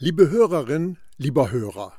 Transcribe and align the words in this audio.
Liebe 0.00 0.28
Hörerin, 0.28 0.98
lieber 1.18 1.52
Hörer, 1.52 1.96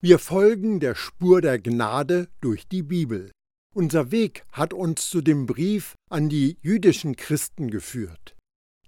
wir 0.00 0.18
folgen 0.18 0.80
der 0.80 0.94
Spur 0.94 1.42
der 1.42 1.58
Gnade 1.58 2.28
durch 2.40 2.66
die 2.68 2.82
Bibel. 2.82 3.32
Unser 3.74 4.10
Weg 4.10 4.46
hat 4.50 4.72
uns 4.72 5.10
zu 5.10 5.20
dem 5.20 5.44
Brief 5.44 5.94
an 6.08 6.30
die 6.30 6.56
jüdischen 6.62 7.16
Christen 7.16 7.70
geführt. 7.70 8.34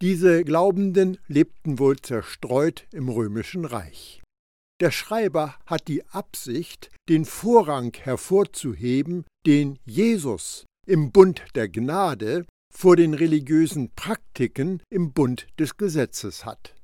Diese 0.01 0.43
Glaubenden 0.43 1.19
lebten 1.29 1.79
wohl 1.79 1.97
zerstreut 1.97 2.87
im 2.93 3.11
römischen 3.11 3.67
Reich. 3.67 4.23
Der 4.81 4.91
Schreiber 4.91 5.57
hat 5.67 5.87
die 5.87 6.07
Absicht, 6.07 6.91
den 7.11 7.27
Vorrang 7.27 7.95
hervorzuheben, 7.95 9.27
den 9.45 9.79
Jesus 9.85 10.65
im 10.87 11.13
Bund 11.13 11.45
der 11.57 11.69
Gnade 11.69 12.47
vor 12.75 12.97
den 12.97 13.13
religiösen 13.13 13.91
Praktiken 13.95 14.83
im 14.89 15.13
Bund 15.13 15.47
des 15.59 15.77
Gesetzes 15.77 16.47
hat. 16.47 16.76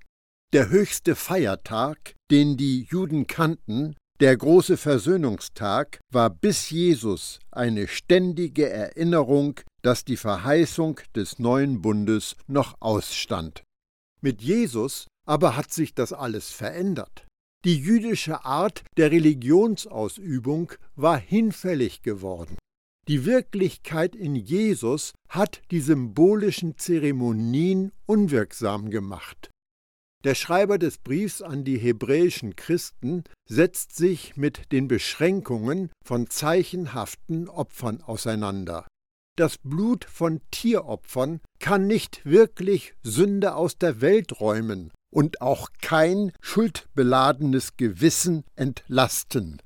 Der 0.53 0.69
höchste 0.69 1.15
Feiertag, 1.15 2.15
den 2.31 2.59
die 2.59 2.83
Juden 2.83 3.27
kannten, 3.27 3.97
der 4.21 4.37
große 4.37 4.77
Versöhnungstag, 4.77 5.99
war 6.13 6.29
bis 6.29 6.69
Jesus 6.69 7.39
eine 7.51 7.89
ständige 7.89 8.69
Erinnerung, 8.69 9.59
dass 9.81 10.05
die 10.05 10.19
Verheißung 10.19 11.01
des 11.17 11.39
neuen 11.39 11.81
Bundes 11.81 12.37
noch 12.49 12.77
ausstand. 12.81 13.63
Mit 14.21 14.43
Jesus 14.43 15.07
aber 15.27 15.57
hat 15.57 15.73
sich 15.73 15.95
das 15.95 16.13
alles 16.13 16.51
verändert. 16.51 17.27
Die 17.65 17.79
jüdische 17.79 18.45
Art 18.45 18.85
der 18.99 19.11
Religionsausübung 19.11 20.73
war 20.97 21.17
hinfällig 21.17 22.03
geworden. 22.03 22.59
Die 23.09 23.25
Wirklichkeit 23.25 24.15
in 24.15 24.37
Jesus 24.37 25.13
hat 25.31 25.63
die 25.71 25.81
symbolischen 25.81 26.77
Zeremonien 26.77 27.93
unwirksam 28.05 28.91
gemacht. 28.91 29.52
Der 30.25 30.37
Schreiber 30.37 30.79
des 30.79 30.99
Briefs 30.99 31.43
an 31.43 31.65
die 31.65 31.79
hebräischen 31.79 32.55
Christen 32.55 33.25
setzt 33.49 33.97
sich 33.97 34.37
mit 34.37 34.71
den 34.71 34.87
Beschränkungen 34.87 35.91
von 36.05 36.31
zeichenhaften 36.31 37.49
Opfern 37.49 38.01
auseinander. 38.03 38.87
Das 39.37 39.59
Blut 39.59 40.05
von 40.05 40.41
Tieropfern 40.51 41.41
kann 41.59 41.87
nicht 41.87 42.25
wirklich 42.25 42.95
Sünde 43.03 43.57
aus 43.57 43.79
der 43.79 44.01
Welt 44.01 44.41
räumen 44.41 44.93
und 45.13 45.41
auch 45.41 45.71
kein 45.81 46.33
schuldbeladenes 46.41 47.77
Gewissen 47.77 48.45
entlasten. 48.55 49.61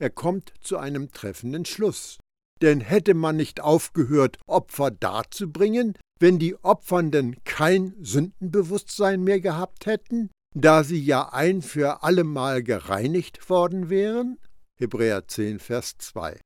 Er 0.00 0.10
kommt 0.10 0.52
zu 0.60 0.78
einem 0.78 1.12
treffenden 1.12 1.64
Schluss. 1.64 2.18
Denn 2.62 2.80
hätte 2.80 3.14
man 3.14 3.36
nicht 3.36 3.60
aufgehört, 3.60 4.38
Opfer 4.46 4.90
darzubringen, 4.90 5.98
wenn 6.18 6.38
die 6.38 6.56
Opfernden 6.62 7.36
kein 7.44 7.94
Sündenbewusstsein 8.00 9.22
mehr 9.22 9.40
gehabt 9.40 9.86
hätten, 9.86 10.30
da 10.54 10.84
sie 10.84 11.02
ja 11.02 11.32
ein 11.32 11.62
für 11.62 12.02
allemal 12.02 12.62
gereinigt 12.62 13.50
worden 13.50 13.90
wären? 13.90 14.38
Hebräer 14.78 15.26
10, 15.26 15.58
Vers 15.58 15.96
2. 15.98 16.40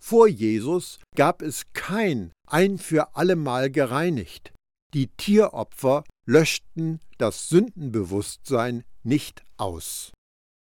Vor 0.00 0.26
Jesus 0.26 0.98
gab 1.14 1.42
es 1.42 1.72
kein 1.72 2.32
ein 2.48 2.78
für 2.78 3.14
allemal 3.14 3.70
gereinigt. 3.70 4.52
Die 4.94 5.08
Tieropfer 5.08 6.04
löschten 6.26 7.00
das 7.18 7.48
Sündenbewusstsein 7.48 8.84
nicht 9.04 9.44
aus. 9.56 10.10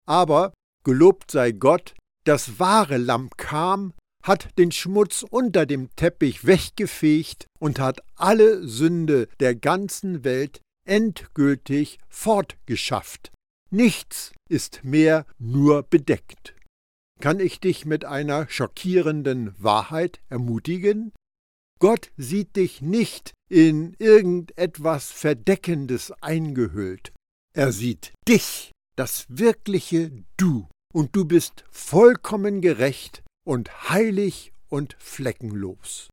Aber, 0.06 0.52
gelobt 0.84 1.30
sei 1.30 1.52
Gott, 1.52 1.94
das 2.24 2.58
wahre 2.58 2.96
Lamm 2.96 3.28
kam 3.36 3.92
hat 4.24 4.48
den 4.58 4.72
Schmutz 4.72 5.24
unter 5.28 5.66
dem 5.66 5.94
Teppich 5.96 6.46
weggefegt 6.46 7.46
und 7.60 7.78
hat 7.78 8.00
alle 8.16 8.66
Sünde 8.66 9.28
der 9.38 9.54
ganzen 9.54 10.24
Welt 10.24 10.60
endgültig 10.88 11.98
fortgeschafft. 12.08 13.30
Nichts 13.70 14.32
ist 14.48 14.82
mehr 14.82 15.26
nur 15.38 15.82
bedeckt. 15.82 16.54
Kann 17.20 17.38
ich 17.38 17.60
dich 17.60 17.84
mit 17.84 18.04
einer 18.04 18.48
schockierenden 18.48 19.54
Wahrheit 19.58 20.20
ermutigen? 20.30 21.12
Gott 21.78 22.10
sieht 22.16 22.56
dich 22.56 22.80
nicht 22.80 23.32
in 23.50 23.94
irgendetwas 23.98 25.12
Verdeckendes 25.12 26.12
eingehüllt. 26.22 27.12
Er 27.54 27.72
sieht 27.72 28.14
dich, 28.26 28.72
das 28.96 29.26
wirkliche 29.28 30.12
Du, 30.36 30.66
und 30.92 31.14
du 31.14 31.24
bist 31.24 31.64
vollkommen 31.70 32.60
gerecht 32.62 33.23
und 33.44 33.90
heilig 33.90 34.52
und 34.68 34.96
fleckenlos. 34.98 36.08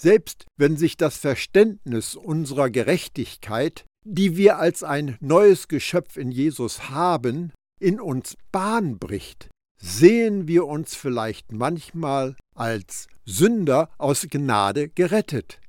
Selbst 0.00 0.46
wenn 0.56 0.76
sich 0.76 0.96
das 0.96 1.16
Verständnis 1.16 2.14
unserer 2.16 2.70
Gerechtigkeit, 2.70 3.84
die 4.04 4.36
wir 4.36 4.58
als 4.58 4.82
ein 4.82 5.16
neues 5.20 5.68
Geschöpf 5.68 6.16
in 6.16 6.30
Jesus 6.30 6.90
haben, 6.90 7.52
in 7.80 8.00
uns 8.00 8.36
Bahn 8.52 8.98
bricht, 8.98 9.48
sehen 9.78 10.48
wir 10.48 10.66
uns 10.66 10.94
vielleicht 10.94 11.52
manchmal 11.52 12.36
als 12.54 13.08
Sünder 13.24 13.90
aus 13.98 14.26
Gnade 14.30 14.88
gerettet. 14.88 15.60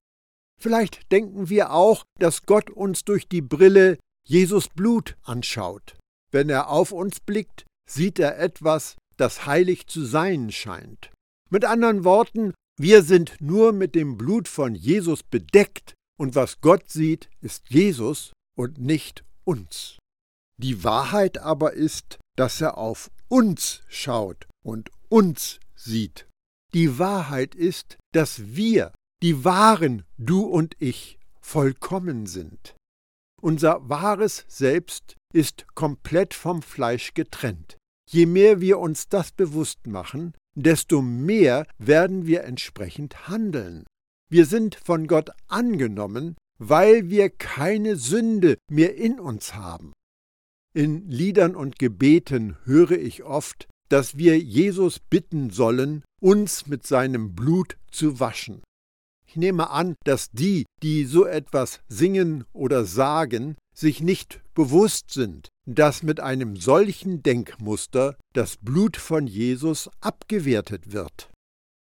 Vielleicht 0.59 1.11
denken 1.11 1.49
wir 1.49 1.71
auch, 1.71 2.03
dass 2.19 2.45
Gott 2.45 2.69
uns 2.69 3.03
durch 3.03 3.27
die 3.27 3.41
Brille 3.41 3.97
Jesus 4.27 4.69
Blut 4.69 5.15
anschaut. 5.23 5.95
Wenn 6.31 6.49
er 6.49 6.69
auf 6.69 6.91
uns 6.91 7.19
blickt, 7.19 7.65
sieht 7.87 8.19
er 8.19 8.39
etwas, 8.39 8.95
das 9.17 9.45
heilig 9.45 9.87
zu 9.87 10.05
sein 10.05 10.51
scheint. 10.51 11.11
Mit 11.49 11.65
anderen 11.65 12.03
Worten, 12.03 12.53
wir 12.77 13.03
sind 13.03 13.35
nur 13.39 13.71
mit 13.71 13.95
dem 13.95 14.17
Blut 14.17 14.47
von 14.47 14.75
Jesus 14.75 15.23
bedeckt 15.23 15.93
und 16.17 16.35
was 16.35 16.61
Gott 16.61 16.89
sieht, 16.89 17.29
ist 17.41 17.69
Jesus 17.69 18.33
und 18.57 18.77
nicht 18.79 19.23
uns. 19.43 19.97
Die 20.57 20.83
Wahrheit 20.83 21.37
aber 21.37 21.73
ist, 21.73 22.17
dass 22.37 22.61
er 22.61 22.77
auf 22.77 23.11
uns 23.27 23.81
schaut 23.87 24.47
und 24.63 24.89
uns 25.09 25.59
sieht. 25.75 26.27
Die 26.73 26.99
Wahrheit 26.99 27.55
ist, 27.55 27.97
dass 28.13 28.55
wir, 28.55 28.93
die 29.21 29.45
wahren 29.45 30.03
du 30.17 30.41
und 30.41 30.75
ich, 30.79 31.19
vollkommen 31.41 32.25
sind. 32.25 32.75
Unser 33.41 33.87
wahres 33.87 34.45
Selbst 34.47 35.15
ist 35.33 35.67
komplett 35.75 36.33
vom 36.33 36.61
Fleisch 36.61 37.13
getrennt. 37.13 37.77
Je 38.09 38.25
mehr 38.25 38.61
wir 38.61 38.79
uns 38.79 39.09
das 39.09 39.31
bewusst 39.31 39.87
machen, 39.87 40.33
desto 40.55 41.01
mehr 41.01 41.65
werden 41.77 42.25
wir 42.25 42.43
entsprechend 42.43 43.27
handeln. 43.27 43.85
Wir 44.29 44.45
sind 44.45 44.75
von 44.75 45.07
Gott 45.07 45.29
angenommen, 45.47 46.35
weil 46.57 47.09
wir 47.09 47.29
keine 47.29 47.95
Sünde 47.95 48.57
mehr 48.69 48.95
in 48.95 49.19
uns 49.19 49.55
haben. 49.55 49.93
In 50.73 51.07
Liedern 51.09 51.55
und 51.55 51.79
Gebeten 51.79 52.57
höre 52.65 52.91
ich 52.91 53.23
oft, 53.23 53.67
dass 53.89 54.17
wir 54.17 54.39
Jesus 54.39 54.99
bitten 54.99 55.49
sollen, 55.49 56.03
uns 56.21 56.67
mit 56.67 56.85
seinem 56.85 57.35
Blut 57.35 57.77
zu 57.91 58.19
waschen. 58.19 58.61
Ich 59.27 59.35
nehme 59.35 59.69
an, 59.69 59.95
dass 60.05 60.31
die, 60.31 60.65
die 60.81 61.05
so 61.05 61.25
etwas 61.25 61.81
singen 61.87 62.45
oder 62.53 62.85
sagen, 62.85 63.55
sich 63.75 64.01
nicht 64.01 64.41
bewusst 64.53 65.11
sind, 65.11 65.49
dass 65.67 66.01
mit 66.01 66.19
einem 66.19 66.55
solchen 66.55 67.21
Denkmuster 67.21 68.17
das 68.33 68.57
Blut 68.57 68.97
von 68.97 69.27
Jesus 69.27 69.89
abgewertet 69.99 70.93
wird. 70.93 71.29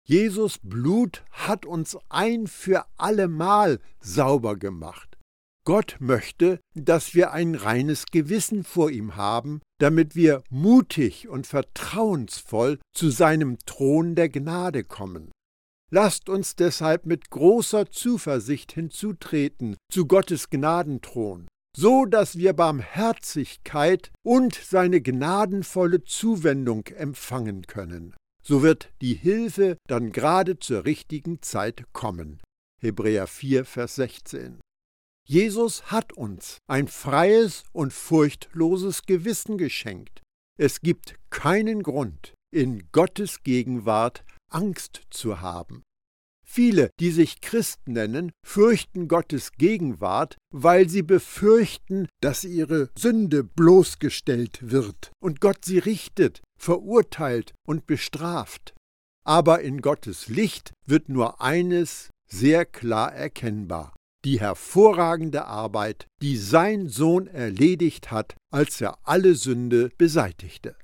Jesus 0.05 0.59
Blut 0.61 1.23
hat 1.31 1.65
uns 1.65 1.97
ein 2.09 2.47
für 2.47 2.85
allemal 2.97 3.79
sauber 3.99 4.55
gemacht. 4.57 5.17
Gott 5.65 5.97
möchte, 5.99 6.59
dass 6.73 7.13
wir 7.13 7.31
ein 7.31 7.53
reines 7.53 8.05
Gewissen 8.07 8.63
vor 8.63 8.89
ihm 8.89 9.15
haben, 9.15 9.61
damit 9.79 10.15
wir 10.15 10.41
mutig 10.49 11.27
und 11.27 11.45
vertrauensvoll 11.45 12.79
zu 12.95 13.09
seinem 13.11 13.57
Thron 13.65 14.15
der 14.15 14.29
Gnade 14.29 14.83
kommen. 14.83 15.31
Lasst 15.91 16.29
uns 16.29 16.55
deshalb 16.55 17.05
mit 17.05 17.29
großer 17.29 17.91
Zuversicht 17.91 18.71
hinzutreten 18.71 19.75
zu 19.91 20.05
Gottes 20.07 20.49
Gnadenthron 20.49 21.47
so 21.79 22.03
dass 22.03 22.37
wir 22.37 22.51
Barmherzigkeit 22.51 24.11
und 24.21 24.53
seine 24.53 24.99
gnadenvolle 24.99 26.03
Zuwendung 26.03 26.85
empfangen 26.87 27.67
können. 27.67 28.13
So 28.43 28.61
wird 28.61 28.91
die 29.01 29.13
Hilfe 29.13 29.77
dann 29.87 30.11
gerade 30.11 30.59
zur 30.59 30.83
richtigen 30.83 31.41
Zeit 31.41 31.85
kommen. 31.93 32.41
Hebräer 32.81 33.27
4, 33.27 33.63
Vers 33.63 33.95
16. 33.95 34.59
Jesus 35.25 35.83
hat 35.89 36.11
uns 36.11 36.57
ein 36.67 36.89
freies 36.89 37.63
und 37.71 37.93
furchtloses 37.93 39.03
Gewissen 39.03 39.57
geschenkt. 39.57 40.21
Es 40.59 40.81
gibt 40.81 41.15
keinen 41.29 41.81
Grund, 41.81 42.33
in 42.53 42.89
Gottes 42.91 43.41
Gegenwart 43.43 44.25
Angst 44.51 45.03
zu 45.11 45.39
haben. 45.39 45.83
Viele, 46.51 46.89
die 46.99 47.11
sich 47.11 47.41
Christ 47.41 47.87
nennen, 47.87 48.31
fürchten 48.43 49.07
Gottes 49.07 49.51
Gegenwart, 49.51 50.35
weil 50.51 50.89
sie 50.89 51.03
befürchten, 51.03 52.07
dass 52.21 52.43
ihre 52.43 52.89
Sünde 52.97 53.43
bloßgestellt 53.43 54.71
wird 54.71 55.11
und 55.21 55.41
Gott 55.41 55.63
sie 55.63 55.77
richtet, 55.77 56.41
verurteilt 56.59 57.53
und 57.67 57.85
bestraft. 57.85 58.73
Aber 59.23 59.61
in 59.61 59.79
Gottes 59.81 60.27
Licht 60.27 60.73
wird 60.87 61.07
nur 61.07 61.39
eines 61.39 62.09
sehr 62.27 62.65
klar 62.65 63.13
erkennbar. 63.13 63.93
die 64.25 64.39
hervorragende 64.39 65.45
Arbeit, 65.45 66.07
die 66.21 66.35
sein 66.35 66.89
Sohn 66.89 67.27
erledigt 67.27 68.11
hat, 68.11 68.35
als 68.51 68.81
er 68.81 68.97
alle 69.03 69.35
Sünde 69.35 69.91
beseitigte. 69.97 70.75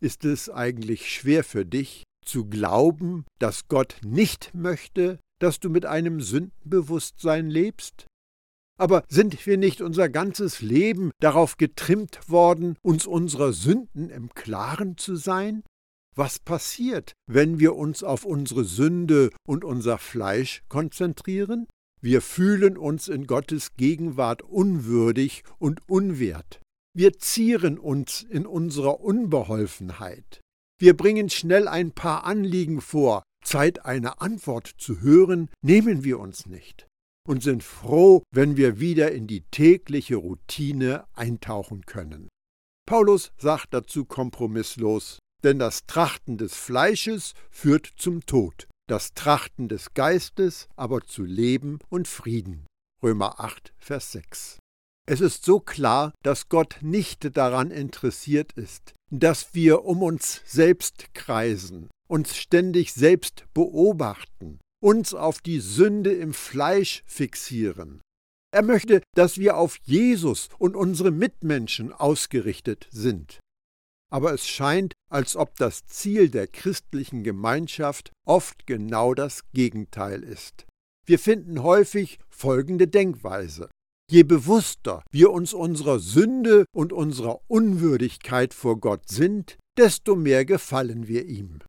Ist 0.00 0.24
es 0.24 0.48
eigentlich 0.48 1.12
schwer 1.12 1.44
für 1.44 1.64
dich 1.64 2.04
zu 2.24 2.46
glauben, 2.46 3.24
dass 3.38 3.68
Gott 3.68 3.96
nicht 4.04 4.52
möchte, 4.54 5.18
dass 5.40 5.60
du 5.60 5.70
mit 5.70 5.86
einem 5.86 6.20
Sündenbewusstsein 6.20 7.48
lebst? 7.48 8.06
Aber 8.76 9.04
sind 9.08 9.46
wir 9.46 9.56
nicht 9.56 9.80
unser 9.80 10.08
ganzes 10.08 10.60
Leben 10.60 11.12
darauf 11.20 11.56
getrimmt 11.56 12.28
worden, 12.28 12.76
uns 12.82 13.06
unserer 13.06 13.52
Sünden 13.52 14.10
im 14.10 14.30
Klaren 14.34 14.96
zu 14.96 15.16
sein? 15.16 15.62
Was 16.16 16.38
passiert, 16.38 17.12
wenn 17.26 17.58
wir 17.58 17.74
uns 17.76 18.02
auf 18.02 18.24
unsere 18.24 18.64
Sünde 18.64 19.30
und 19.46 19.64
unser 19.64 19.98
Fleisch 19.98 20.62
konzentrieren? 20.68 21.66
Wir 22.00 22.20
fühlen 22.20 22.76
uns 22.76 23.08
in 23.08 23.26
Gottes 23.26 23.76
Gegenwart 23.76 24.42
unwürdig 24.42 25.42
und 25.58 25.80
unwert. 25.88 26.60
Wir 26.96 27.14
zieren 27.18 27.78
uns 27.78 28.22
in 28.22 28.46
unserer 28.46 29.00
Unbeholfenheit. 29.00 30.40
Wir 30.78 30.96
bringen 30.96 31.30
schnell 31.30 31.68
ein 31.68 31.92
paar 31.92 32.24
Anliegen 32.24 32.80
vor. 32.80 33.22
Zeit, 33.44 33.84
eine 33.84 34.20
Antwort 34.20 34.66
zu 34.78 35.00
hören, 35.00 35.50
nehmen 35.62 36.02
wir 36.02 36.18
uns 36.18 36.46
nicht 36.46 36.86
und 37.26 37.42
sind 37.42 37.62
froh, 37.62 38.22
wenn 38.30 38.56
wir 38.56 38.80
wieder 38.80 39.12
in 39.12 39.26
die 39.26 39.42
tägliche 39.50 40.16
Routine 40.16 41.04
eintauchen 41.14 41.86
können. 41.86 42.28
Paulus 42.86 43.32
sagt 43.38 43.72
dazu 43.72 44.04
kompromisslos, 44.04 45.18
denn 45.42 45.58
das 45.58 45.86
Trachten 45.86 46.36
des 46.38 46.54
Fleisches 46.54 47.34
führt 47.50 47.86
zum 47.96 48.26
Tod, 48.26 48.68
das 48.88 49.14
Trachten 49.14 49.68
des 49.68 49.94
Geistes 49.94 50.68
aber 50.76 51.00
zu 51.02 51.24
Leben 51.24 51.78
und 51.88 52.08
Frieden. 52.08 52.66
Römer 53.02 53.40
8, 53.40 53.72
Vers 53.78 54.12
6. 54.12 54.58
Es 55.06 55.20
ist 55.20 55.44
so 55.44 55.60
klar, 55.60 56.12
dass 56.22 56.48
Gott 56.48 56.78
nicht 56.80 57.36
daran 57.36 57.70
interessiert 57.70 58.52
ist, 58.52 58.94
dass 59.10 59.54
wir 59.54 59.84
um 59.84 60.02
uns 60.02 60.40
selbst 60.46 61.12
kreisen, 61.14 61.90
uns 62.08 62.36
ständig 62.36 62.94
selbst 62.94 63.44
beobachten, 63.52 64.60
uns 64.82 65.12
auf 65.12 65.40
die 65.40 65.60
Sünde 65.60 66.12
im 66.12 66.32
Fleisch 66.32 67.02
fixieren. 67.06 68.00
Er 68.50 68.62
möchte, 68.62 69.02
dass 69.14 69.36
wir 69.36 69.56
auf 69.56 69.78
Jesus 69.82 70.48
und 70.58 70.74
unsere 70.74 71.10
Mitmenschen 71.10 71.92
ausgerichtet 71.92 72.88
sind. 72.90 73.40
Aber 74.10 74.32
es 74.32 74.46
scheint, 74.46 74.94
als 75.10 75.36
ob 75.36 75.56
das 75.56 75.84
Ziel 75.86 76.30
der 76.30 76.46
christlichen 76.46 77.24
Gemeinschaft 77.24 78.12
oft 78.26 78.66
genau 78.66 79.12
das 79.12 79.40
Gegenteil 79.52 80.22
ist. 80.22 80.66
Wir 81.04 81.18
finden 81.18 81.62
häufig 81.62 82.20
folgende 82.30 82.86
Denkweise. 82.86 83.68
Je 84.10 84.22
bewusster 84.22 85.02
wir 85.10 85.30
uns 85.30 85.54
unserer 85.54 85.98
Sünde 85.98 86.66
und 86.74 86.92
unserer 86.92 87.40
Unwürdigkeit 87.48 88.52
vor 88.52 88.78
Gott 88.78 89.08
sind, 89.08 89.56
desto 89.78 90.14
mehr 90.14 90.44
gefallen 90.44 91.08
wir 91.08 91.24
ihm. 91.24 91.60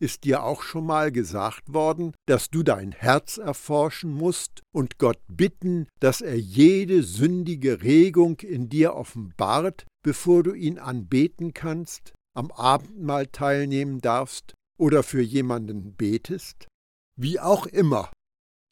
Ist 0.00 0.24
dir 0.24 0.44
auch 0.44 0.62
schon 0.62 0.86
mal 0.86 1.10
gesagt 1.10 1.72
worden, 1.72 2.14
dass 2.26 2.50
du 2.50 2.62
dein 2.62 2.92
Herz 2.92 3.36
erforschen 3.36 4.12
musst 4.12 4.62
und 4.72 4.98
Gott 4.98 5.18
bitten, 5.28 5.88
dass 5.98 6.20
er 6.20 6.38
jede 6.38 7.02
sündige 7.02 7.82
Regung 7.82 8.38
in 8.40 8.68
dir 8.68 8.94
offenbart, 8.94 9.86
bevor 10.04 10.44
du 10.44 10.54
ihn 10.54 10.78
anbeten 10.78 11.52
kannst, 11.52 12.12
am 12.36 12.52
Abendmahl 12.52 13.26
teilnehmen 13.26 14.00
darfst 14.00 14.54
oder 14.78 15.02
für 15.02 15.22
jemanden 15.22 15.94
betest? 15.94 16.68
Wie 17.16 17.40
auch 17.40 17.66
immer. 17.66 18.12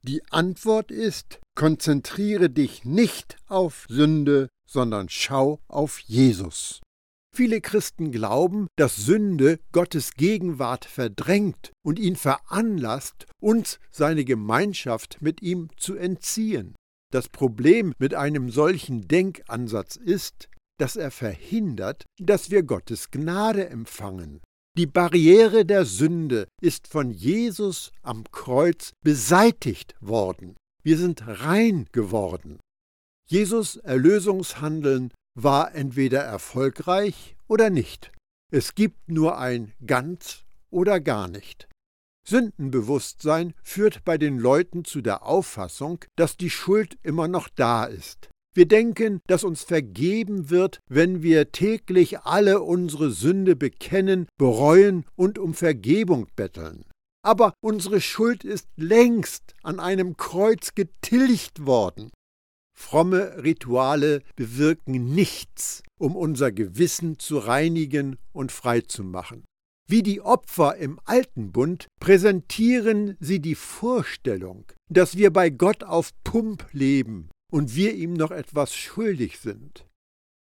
Die 0.05 0.23
Antwort 0.31 0.93
ist, 0.93 1.41
konzentriere 1.56 2.49
dich 2.49 2.85
nicht 2.85 3.37
auf 3.49 3.87
Sünde, 3.88 4.49
sondern 4.69 5.08
schau 5.08 5.58
auf 5.67 5.99
Jesus. 5.99 6.81
Viele 7.35 7.61
Christen 7.61 8.12
glauben, 8.12 8.69
dass 8.76 8.97
Sünde 8.97 9.58
Gottes 9.73 10.14
Gegenwart 10.14 10.85
verdrängt 10.85 11.73
und 11.85 11.99
ihn 11.99 12.17
veranlasst, 12.17 13.26
uns 13.41 13.79
seine 13.91 14.25
Gemeinschaft 14.25 15.19
mit 15.20 15.43
ihm 15.43 15.69
zu 15.76 15.97
entziehen. 15.97 16.75
Das 17.12 17.29
Problem 17.29 17.93
mit 17.99 18.14
einem 18.14 18.50
solchen 18.50 19.06
Denkansatz 19.06 19.97
ist, 19.97 20.49
dass 20.79 20.97
er 20.97 21.11
verhindert, 21.11 22.05
dass 22.19 22.50
wir 22.50 22.62
Gottes 22.62 23.11
Gnade 23.11 23.69
empfangen. 23.69 24.41
Die 24.76 24.87
Barriere 24.87 25.64
der 25.64 25.87
Sünde 25.87 26.49
ist 26.61 26.88
von 26.88 27.11
Jesus 27.11 27.93
am 28.03 28.25
Kreuz 28.31 28.93
beseitigt 29.03 29.94
worden. 30.00 30.55
Wir 30.87 30.99
sind 30.99 31.27
rein 31.27 31.88
geworden. 31.91 32.61
Jesus 33.29 33.75
Erlösungshandeln 33.75 35.12
war 35.35 35.75
entweder 35.75 36.21
erfolgreich 36.21 37.35
oder 37.49 37.71
nicht. 37.71 38.12
Es 38.53 38.77
gibt 38.77 39.09
nur 39.09 39.37
ein 39.37 39.73
ganz 39.85 40.44
oder 40.71 41.00
gar 41.00 41.27
nicht. 41.27 41.67
Sündenbewusstsein 42.25 43.55
führt 43.65 44.05
bei 44.05 44.17
den 44.17 44.38
Leuten 44.38 44.85
zu 44.85 45.00
der 45.00 45.25
Auffassung, 45.27 46.05
dass 46.15 46.37
die 46.37 46.50
Schuld 46.50 46.97
immer 47.03 47.27
noch 47.27 47.49
da 47.49 47.87
ist. 47.87 48.29
Wir 48.55 48.69
denken, 48.69 49.19
dass 49.27 49.43
uns 49.43 49.65
vergeben 49.65 50.50
wird, 50.50 50.79
wenn 50.89 51.21
wir 51.21 51.50
täglich 51.50 52.21
alle 52.21 52.62
unsere 52.62 53.11
Sünde 53.11 53.56
bekennen, 53.56 54.29
bereuen 54.39 55.05
und 55.17 55.37
um 55.41 55.53
Vergebung 55.53 56.29
betteln. 56.37 56.85
Aber 57.26 57.55
unsere 57.61 58.00
Schuld 58.00 58.44
ist 58.44 58.69
längst 58.76 59.56
an 59.64 59.81
einem 59.81 60.17
Kreuz 60.17 60.76
getilgt 60.76 61.67
worden. 61.67 62.12
Fromme 62.78 63.43
Rituale 63.43 64.23
bewirken 64.37 65.12
nichts, 65.12 65.82
um 65.99 66.14
unser 66.14 66.52
Gewissen 66.52 67.19
zu 67.19 67.38
reinigen 67.38 68.17
und 68.32 68.52
frei 68.52 68.82
zu 68.82 69.02
machen. 69.02 69.44
Wie 69.88 70.05
die 70.05 70.20
Opfer 70.20 70.76
im 70.76 71.00
Alten 71.05 71.50
Bund 71.50 71.88
präsentieren 72.00 73.17
sie 73.19 73.40
die 73.40 73.56
Vorstellung, 73.56 74.70
dass 74.88 75.17
wir 75.17 75.32
bei 75.32 75.50
Gott 75.50 75.82
auf 75.82 76.12
Pump 76.22 76.69
leben 76.70 77.31
und 77.50 77.75
wir 77.75 77.94
ihm 77.94 78.12
noch 78.12 78.31
etwas 78.31 78.72
schuldig 78.72 79.40
sind. 79.40 79.84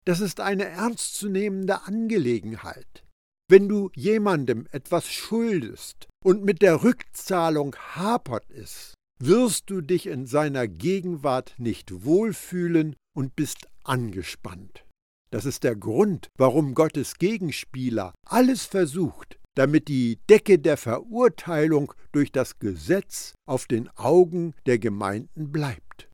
Das 0.05 0.19
ist 0.19 0.39
eine 0.39 0.65
ernstzunehmende 0.65 1.87
Angelegenheit. 1.87 3.04
Wenn 3.47 3.69
du 3.69 3.91
jemandem 3.93 4.67
etwas 4.71 5.07
schuldest 5.07 6.07
und 6.23 6.43
mit 6.43 6.63
der 6.63 6.83
Rückzahlung 6.83 7.75
hapert 7.75 8.49
es, 8.49 8.95
wirst 9.19 9.69
du 9.69 9.81
dich 9.81 10.07
in 10.07 10.25
seiner 10.25 10.67
Gegenwart 10.67 11.53
nicht 11.59 12.03
wohlfühlen 12.05 12.95
und 13.15 13.35
bist 13.35 13.67
angespannt. 13.83 14.83
Das 15.29 15.45
ist 15.45 15.63
der 15.63 15.75
Grund, 15.75 16.29
warum 16.37 16.73
Gottes 16.73 17.15
Gegenspieler 17.15 18.15
alles 18.25 18.65
versucht, 18.65 19.37
damit 19.55 19.89
die 19.89 20.17
Decke 20.27 20.57
der 20.57 20.77
Verurteilung 20.77 21.93
durch 22.11 22.31
das 22.31 22.57
Gesetz 22.57 23.35
auf 23.47 23.67
den 23.67 23.89
Augen 23.95 24.55
der 24.65 24.79
Gemeinden 24.79 25.51
bleibt. 25.51 26.09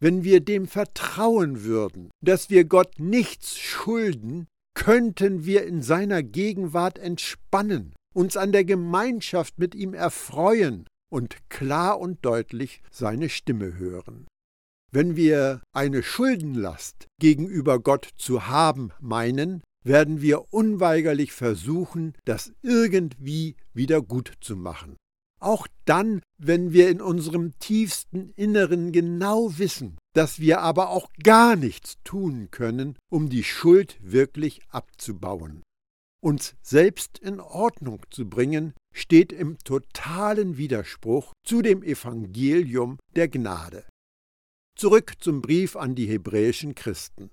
Wenn 0.00 0.24
wir 0.24 0.40
dem 0.40 0.66
vertrauen 0.66 1.62
würden, 1.62 2.10
dass 2.20 2.50
wir 2.50 2.64
Gott 2.64 2.98
nichts 2.98 3.56
schulden, 3.56 4.48
könnten 4.74 5.44
wir 5.44 5.64
in 5.64 5.82
seiner 5.82 6.22
Gegenwart 6.22 6.98
entspannen, 6.98 7.94
uns 8.14 8.36
an 8.36 8.52
der 8.52 8.64
Gemeinschaft 8.64 9.58
mit 9.58 9.74
ihm 9.74 9.94
erfreuen 9.94 10.86
und 11.10 11.36
klar 11.48 12.00
und 12.00 12.24
deutlich 12.24 12.82
seine 12.90 13.28
Stimme 13.28 13.76
hören. 13.78 14.26
Wenn 14.92 15.16
wir 15.16 15.62
eine 15.72 16.02
Schuldenlast 16.02 17.06
gegenüber 17.20 17.80
Gott 17.80 18.10
zu 18.16 18.46
haben 18.46 18.90
meinen, 19.00 19.62
werden 19.84 20.22
wir 20.22 20.52
unweigerlich 20.52 21.32
versuchen, 21.32 22.14
das 22.24 22.52
irgendwie 22.62 23.56
wieder 23.72 24.02
gut 24.02 24.32
zu 24.40 24.56
machen. 24.56 24.96
Auch 25.44 25.68
dann, 25.84 26.22
wenn 26.38 26.72
wir 26.72 26.88
in 26.88 27.02
unserem 27.02 27.58
tiefsten 27.58 28.30
Inneren 28.30 28.92
genau 28.92 29.58
wissen, 29.58 29.98
dass 30.14 30.40
wir 30.40 30.62
aber 30.62 30.88
auch 30.88 31.10
gar 31.22 31.54
nichts 31.54 31.96
tun 32.02 32.48
können, 32.50 32.96
um 33.12 33.28
die 33.28 33.44
Schuld 33.44 33.98
wirklich 34.00 34.62
abzubauen. 34.70 35.62
Uns 36.22 36.54
selbst 36.62 37.18
in 37.18 37.40
Ordnung 37.40 38.00
zu 38.08 38.26
bringen, 38.26 38.72
steht 38.94 39.34
im 39.34 39.58
totalen 39.58 40.56
Widerspruch 40.56 41.34
zu 41.46 41.60
dem 41.60 41.82
Evangelium 41.82 42.98
der 43.14 43.28
Gnade. 43.28 43.84
Zurück 44.78 45.12
zum 45.20 45.42
Brief 45.42 45.76
an 45.76 45.94
die 45.94 46.06
hebräischen 46.06 46.74
Christen. 46.74 47.28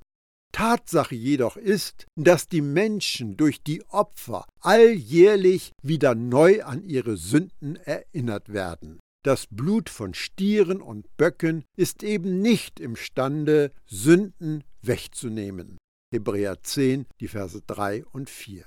Tatsache 0.51 1.15
jedoch 1.15 1.57
ist, 1.57 2.05
dass 2.15 2.47
die 2.47 2.61
Menschen 2.61 3.37
durch 3.37 3.63
die 3.63 3.83
Opfer 3.89 4.45
alljährlich 4.59 5.71
wieder 5.81 6.15
neu 6.15 6.63
an 6.63 6.83
ihre 6.83 7.17
Sünden 7.17 7.75
erinnert 7.75 8.49
werden. 8.49 8.99
Das 9.23 9.47
Blut 9.47 9.89
von 9.89 10.13
Stieren 10.13 10.81
und 10.81 11.05
Böcken 11.17 11.63
ist 11.77 12.03
eben 12.03 12.41
nicht 12.41 12.79
imstande, 12.79 13.71
Sünden 13.85 14.63
wegzunehmen. 14.81 15.77
Hebräer 16.13 16.61
10, 16.61 17.05
die 17.19 17.27
Verse 17.27 17.61
3 17.67 18.05
und 18.05 18.29
4. 18.29 18.65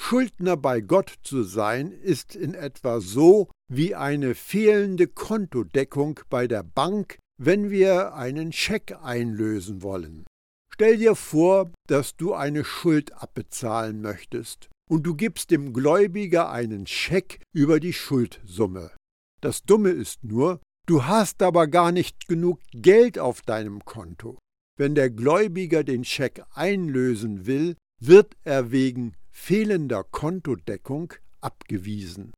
Schuldner 0.00 0.56
bei 0.56 0.80
Gott 0.80 1.14
zu 1.22 1.42
sein, 1.42 1.90
ist 1.90 2.36
in 2.36 2.54
etwa 2.54 3.00
so 3.00 3.50
wie 3.68 3.96
eine 3.96 4.34
fehlende 4.36 5.08
Kontodeckung 5.08 6.20
bei 6.30 6.46
der 6.46 6.62
Bank 6.62 7.18
wenn 7.38 7.70
wir 7.70 8.14
einen 8.14 8.52
Scheck 8.52 8.96
einlösen 9.00 9.82
wollen. 9.82 10.26
Stell 10.80 10.98
dir 10.98 11.16
vor, 11.16 11.72
dass 11.88 12.14
du 12.14 12.34
eine 12.34 12.62
Schuld 12.62 13.12
abbezahlen 13.12 14.00
möchtest 14.00 14.68
und 14.88 15.02
du 15.02 15.16
gibst 15.16 15.50
dem 15.50 15.72
Gläubiger 15.72 16.52
einen 16.52 16.86
Scheck 16.86 17.40
über 17.52 17.80
die 17.80 17.92
Schuldsumme. 17.92 18.92
Das 19.40 19.64
Dumme 19.64 19.88
ist 19.88 20.22
nur, 20.22 20.60
du 20.86 21.04
hast 21.04 21.42
aber 21.42 21.66
gar 21.66 21.90
nicht 21.90 22.28
genug 22.28 22.60
Geld 22.70 23.18
auf 23.18 23.42
deinem 23.42 23.84
Konto. 23.84 24.38
Wenn 24.78 24.94
der 24.94 25.10
Gläubiger 25.10 25.82
den 25.82 26.04
Scheck 26.04 26.44
einlösen 26.54 27.46
will, 27.46 27.74
wird 28.00 28.36
er 28.44 28.70
wegen 28.70 29.16
fehlender 29.32 30.04
Kontodeckung 30.04 31.12
abgewiesen. 31.40 32.30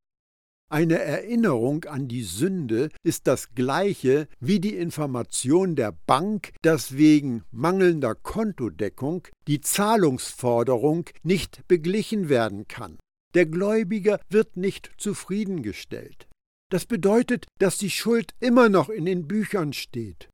Eine 0.73 1.01
Erinnerung 1.01 1.85
an 1.87 2.07
die 2.07 2.23
Sünde 2.23 2.91
ist 3.03 3.27
das 3.27 3.57
gleiche 3.57 4.29
wie 4.39 4.61
die 4.61 4.77
Information 4.77 5.75
der 5.75 5.91
Bank, 5.91 6.53
dass 6.63 6.97
wegen 6.97 7.43
mangelnder 7.51 8.15
Kontodeckung 8.15 9.27
die 9.49 9.61
Zahlungsforderung 9.61 11.07
nicht 11.25 11.67
beglichen 11.67 12.29
werden 12.29 12.69
kann. 12.69 13.01
Der 13.35 13.47
Gläubiger 13.47 14.21
wird 14.29 14.57
nicht 14.57 14.93
zufriedengestellt. 14.97 16.29
Das 16.71 16.87
bedeutet, 16.87 17.47
dass 17.59 17.77
die 17.77 17.91
Schuld 17.91 18.37
immer 18.39 18.69
noch 18.69 18.91
in 18.91 19.07
den 19.07 19.27
Büchern 19.27 19.73
steht. 19.73 20.29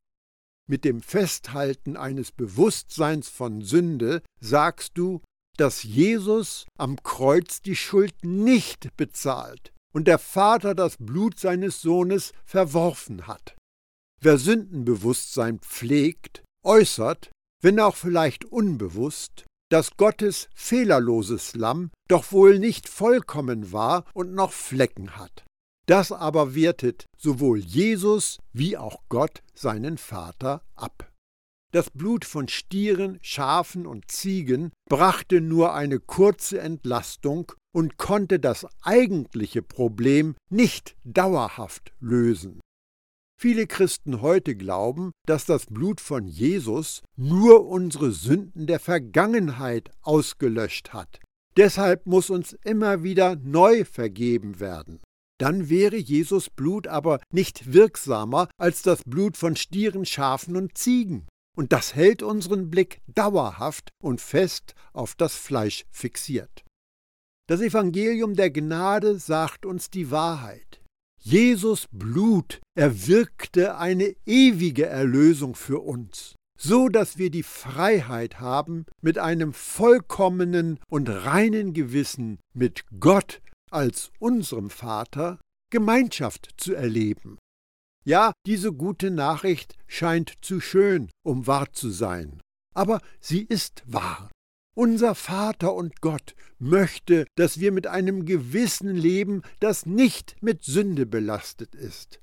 Mit 0.68 0.84
dem 0.84 1.00
Festhalten 1.00 1.96
eines 1.96 2.30
Bewusstseins 2.30 3.30
von 3.30 3.62
Sünde 3.62 4.20
sagst 4.42 4.98
du, 4.98 5.22
dass 5.56 5.82
Jesus 5.82 6.66
am 6.76 7.02
Kreuz 7.02 7.62
die 7.62 7.76
Schuld 7.76 8.12
nicht 8.22 8.94
bezahlt 8.98 9.72
und 9.96 10.06
der 10.06 10.18
Vater 10.18 10.74
das 10.74 10.98
Blut 10.98 11.40
seines 11.40 11.80
Sohnes 11.80 12.34
verworfen 12.44 13.26
hat. 13.26 13.56
Wer 14.20 14.36
Sündenbewusstsein 14.36 15.58
pflegt, 15.60 16.44
äußert, 16.62 17.30
wenn 17.62 17.80
auch 17.80 17.96
vielleicht 17.96 18.44
unbewusst, 18.44 19.46
dass 19.70 19.96
Gottes 19.96 20.50
fehlerloses 20.54 21.54
Lamm 21.54 21.92
doch 22.08 22.30
wohl 22.30 22.58
nicht 22.58 22.90
vollkommen 22.90 23.72
war 23.72 24.04
und 24.12 24.34
noch 24.34 24.52
Flecken 24.52 25.16
hat. 25.16 25.46
Das 25.86 26.12
aber 26.12 26.54
wertet 26.54 27.06
sowohl 27.16 27.58
Jesus 27.60 28.36
wie 28.52 28.76
auch 28.76 29.00
Gott 29.08 29.42
seinen 29.54 29.96
Vater 29.96 30.60
ab. 30.74 31.10
Das 31.72 31.88
Blut 31.88 32.26
von 32.26 32.48
Stieren, 32.48 33.18
Schafen 33.22 33.86
und 33.86 34.10
Ziegen 34.10 34.72
brachte 34.90 35.40
nur 35.40 35.72
eine 35.72 36.00
kurze 36.00 36.60
Entlastung 36.60 37.52
und 37.76 37.98
konnte 37.98 38.40
das 38.40 38.66
eigentliche 38.80 39.60
Problem 39.60 40.34
nicht 40.48 40.96
dauerhaft 41.04 41.92
lösen. 42.00 42.60
Viele 43.38 43.66
Christen 43.66 44.22
heute 44.22 44.56
glauben, 44.56 45.12
dass 45.26 45.44
das 45.44 45.66
Blut 45.66 46.00
von 46.00 46.26
Jesus 46.26 47.02
nur 47.16 47.66
unsere 47.66 48.12
Sünden 48.12 48.66
der 48.66 48.80
Vergangenheit 48.80 49.90
ausgelöscht 50.00 50.94
hat. 50.94 51.20
Deshalb 51.58 52.06
muss 52.06 52.30
uns 52.30 52.56
immer 52.64 53.02
wieder 53.02 53.36
neu 53.36 53.84
vergeben 53.84 54.58
werden. 54.58 55.00
Dann 55.38 55.68
wäre 55.68 55.96
Jesus 55.96 56.48
Blut 56.48 56.86
aber 56.86 57.20
nicht 57.30 57.74
wirksamer 57.74 58.48
als 58.56 58.80
das 58.80 59.02
Blut 59.04 59.36
von 59.36 59.54
Stieren, 59.54 60.06
Schafen 60.06 60.56
und 60.56 60.78
Ziegen 60.78 61.26
und 61.56 61.72
das 61.72 61.94
hält 61.94 62.22
unseren 62.22 62.70
Blick 62.70 63.00
dauerhaft 63.08 63.90
und 64.02 64.20
fest 64.20 64.74
auf 64.92 65.14
das 65.14 65.34
Fleisch 65.34 65.84
fixiert. 65.90 66.64
Das 67.48 67.60
Evangelium 67.60 68.34
der 68.34 68.50
Gnade 68.50 69.18
sagt 69.18 69.66
uns 69.66 69.88
die 69.88 70.10
Wahrheit. 70.10 70.82
Jesus 71.20 71.86
Blut 71.92 72.60
erwirkte 72.76 73.78
eine 73.78 74.14
ewige 74.26 74.86
Erlösung 74.86 75.54
für 75.54 75.80
uns, 75.80 76.34
so 76.58 76.88
dass 76.88 77.18
wir 77.18 77.30
die 77.30 77.44
Freiheit 77.44 78.40
haben, 78.40 78.84
mit 79.00 79.18
einem 79.18 79.52
vollkommenen 79.52 80.78
und 80.88 81.08
reinen 81.08 81.72
Gewissen 81.72 82.38
mit 82.52 82.84
Gott 82.98 83.40
als 83.70 84.10
unserem 84.18 84.70
Vater 84.70 85.38
Gemeinschaft 85.70 86.50
zu 86.56 86.74
erleben. 86.74 87.38
Ja, 88.04 88.32
diese 88.46 88.72
gute 88.72 89.10
Nachricht 89.10 89.74
scheint 89.88 90.32
zu 90.40 90.60
schön, 90.60 91.10
um 91.24 91.46
wahr 91.46 91.72
zu 91.72 91.90
sein. 91.90 92.40
Aber 92.74 93.00
sie 93.20 93.42
ist 93.42 93.82
wahr. 93.86 94.30
Unser 94.78 95.14
Vater 95.14 95.74
und 95.74 96.02
Gott 96.02 96.34
möchte, 96.58 97.26
dass 97.34 97.60
wir 97.60 97.72
mit 97.72 97.86
einem 97.86 98.26
Gewissen 98.26 98.94
leben, 98.94 99.40
das 99.58 99.86
nicht 99.86 100.36
mit 100.42 100.64
Sünde 100.64 101.06
belastet 101.06 101.74
ist. 101.74 102.20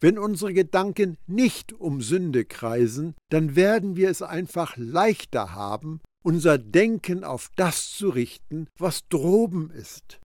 Wenn 0.00 0.18
unsere 0.18 0.54
Gedanken 0.54 1.18
nicht 1.26 1.74
um 1.74 2.00
Sünde 2.00 2.46
kreisen, 2.46 3.14
dann 3.30 3.56
werden 3.56 3.94
wir 3.94 4.08
es 4.08 4.22
einfach 4.22 4.78
leichter 4.78 5.54
haben, 5.54 6.00
unser 6.24 6.56
Denken 6.56 7.24
auf 7.24 7.50
das 7.56 7.90
zu 7.90 8.08
richten, 8.08 8.68
was 8.78 9.06
droben 9.08 9.70
ist. 9.70 10.18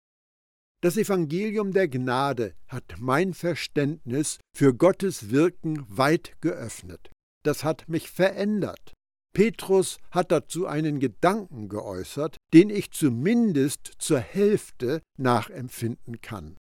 Das 0.83 0.99
Evangelium 0.99 1.73
der 1.73 1.89
Gnade 1.89 2.55
hat 2.67 2.97
mein 2.99 3.33
Verständnis 3.33 4.39
für 4.55 4.75
Gottes 4.75 5.31
Wirken 5.31 5.85
weit 5.89 6.37
geöffnet. 6.43 7.11
Das 7.43 7.65
hat 7.65 7.89
mich 7.89 8.11
verändert. 8.11 8.93
Petrus 9.39 9.99
hat 10.11 10.33
dazu 10.33 10.67
einen 10.67 10.99
Gedanken 10.99 11.69
geäußert, 11.69 12.39
den 12.53 12.71
ich 12.71 12.91
zumindest 12.91 13.93
zur 13.99 14.19
Hälfte 14.19 15.01
nachempfinden 15.17 16.21
kann. 16.21 16.57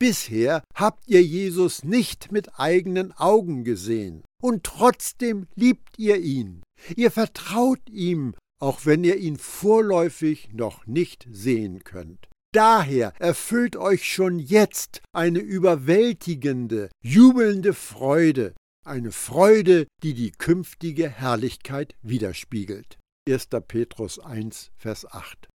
Bisher 0.00 0.62
habt 0.74 1.06
ihr 1.06 1.22
Jesus 1.22 1.84
nicht 1.84 2.32
mit 2.32 2.58
eigenen 2.58 3.12
Augen 3.12 3.62
gesehen, 3.62 4.22
und 4.42 4.64
trotzdem 4.64 5.48
liebt 5.54 5.98
ihr 5.98 6.16
ihn. 6.16 6.62
Ihr 6.96 7.10
vertraut 7.10 7.90
ihm, 7.90 8.34
auch 8.58 8.86
wenn 8.86 9.04
ihr 9.04 9.16
ihn 9.16 9.36
vorläufig 9.36 10.48
noch 10.54 10.86
nicht 10.86 11.28
sehen 11.30 11.84
könnt. 11.84 12.30
Daher 12.54 13.12
erfüllt 13.18 13.76
euch 13.76 14.10
schon 14.10 14.38
jetzt 14.38 15.02
eine 15.12 15.40
überwältigende, 15.40 16.88
jubelnde 17.02 17.74
Freude, 17.74 18.54
eine 18.84 19.12
Freude, 19.12 19.86
die 20.02 20.14
die 20.14 20.30
künftige 20.30 21.08
Herrlichkeit 21.08 21.94
widerspiegelt. 22.02 22.98
1. 23.28 23.48
Petrus 23.66 24.18
1, 24.18 24.70
Vers 24.76 25.06
8. 25.10 25.48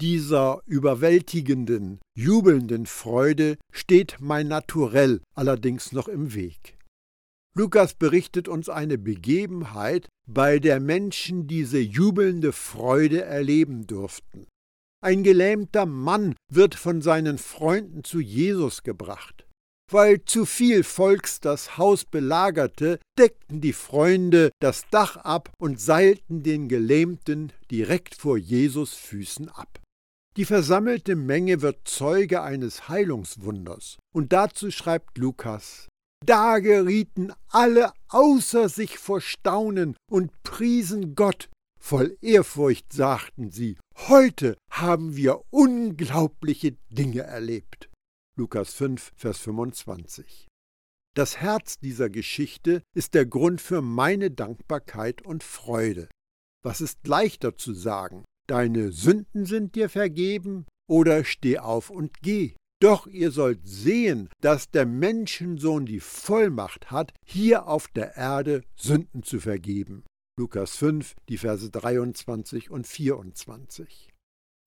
Dieser 0.00 0.60
überwältigenden, 0.66 2.00
jubelnden 2.14 2.84
Freude 2.84 3.56
steht 3.72 4.16
mein 4.20 4.48
Naturell 4.48 5.22
allerdings 5.34 5.92
noch 5.92 6.08
im 6.08 6.34
Weg. 6.34 6.76
Lukas 7.56 7.94
berichtet 7.94 8.48
uns 8.48 8.68
eine 8.68 8.98
Begebenheit, 8.98 10.08
bei 10.28 10.58
der 10.58 10.78
Menschen 10.78 11.46
diese 11.46 11.78
jubelnde 11.78 12.52
Freude 12.52 13.22
erleben 13.22 13.86
durften. 13.86 14.46
Ein 15.02 15.22
gelähmter 15.22 15.86
Mann 15.86 16.34
wird 16.52 16.74
von 16.74 17.00
seinen 17.00 17.38
Freunden 17.38 18.04
zu 18.04 18.20
Jesus 18.20 18.82
gebracht. 18.82 19.45
Weil 19.90 20.24
zu 20.24 20.46
viel 20.46 20.82
Volks 20.82 21.40
das 21.40 21.78
Haus 21.78 22.04
belagerte, 22.04 22.98
deckten 23.18 23.60
die 23.60 23.72
Freunde 23.72 24.50
das 24.60 24.84
Dach 24.90 25.16
ab 25.16 25.50
und 25.58 25.80
seilten 25.80 26.42
den 26.42 26.68
Gelähmten 26.68 27.52
direkt 27.70 28.16
vor 28.16 28.36
Jesus 28.36 28.94
Füßen 28.94 29.48
ab. 29.48 29.80
Die 30.36 30.44
versammelte 30.44 31.14
Menge 31.16 31.62
wird 31.62 31.88
Zeuge 31.88 32.42
eines 32.42 32.88
Heilungswunders, 32.88 33.96
und 34.14 34.32
dazu 34.32 34.70
schreibt 34.70 35.18
Lukas 35.18 35.88
Da 36.24 36.58
gerieten 36.58 37.32
alle 37.48 37.92
außer 38.08 38.68
sich 38.68 38.98
vor 38.98 39.20
Staunen 39.20 39.96
und 40.10 40.30
priesen 40.42 41.14
Gott 41.14 41.48
Voll 41.80 42.18
Ehrfurcht 42.20 42.92
sagten 42.92 43.52
sie, 43.52 43.76
heute 44.08 44.56
haben 44.72 45.14
wir 45.14 45.42
unglaubliche 45.50 46.76
Dinge 46.90 47.20
erlebt. 47.20 47.88
Lukas 48.38 48.74
5, 48.74 49.12
Vers 49.16 49.38
25. 49.38 50.46
Das 51.16 51.38
Herz 51.38 51.78
dieser 51.78 52.10
Geschichte 52.10 52.82
ist 52.94 53.14
der 53.14 53.24
Grund 53.24 53.62
für 53.62 53.80
meine 53.80 54.30
Dankbarkeit 54.30 55.22
und 55.22 55.42
Freude. 55.42 56.10
Was 56.62 56.82
ist 56.82 57.06
leichter 57.06 57.56
zu 57.56 57.72
sagen? 57.72 58.26
Deine 58.46 58.92
Sünden 58.92 59.46
sind 59.46 59.74
dir 59.74 59.88
vergeben 59.88 60.66
oder 60.86 61.24
steh 61.24 61.58
auf 61.58 61.88
und 61.88 62.20
geh. 62.20 62.54
Doch 62.82 63.06
ihr 63.06 63.30
sollt 63.30 63.66
sehen, 63.66 64.28
dass 64.42 64.70
der 64.70 64.84
Menschensohn 64.84 65.86
die 65.86 66.00
Vollmacht 66.00 66.90
hat, 66.90 67.14
hier 67.24 67.66
auf 67.66 67.88
der 67.88 68.16
Erde 68.16 68.64
Sünden 68.76 69.22
zu 69.22 69.40
vergeben. 69.40 70.04
Lukas 70.38 70.76
5, 70.76 71.14
die 71.30 71.38
Verse 71.38 71.70
23 71.70 72.70
und 72.70 72.86
24. 72.86 74.10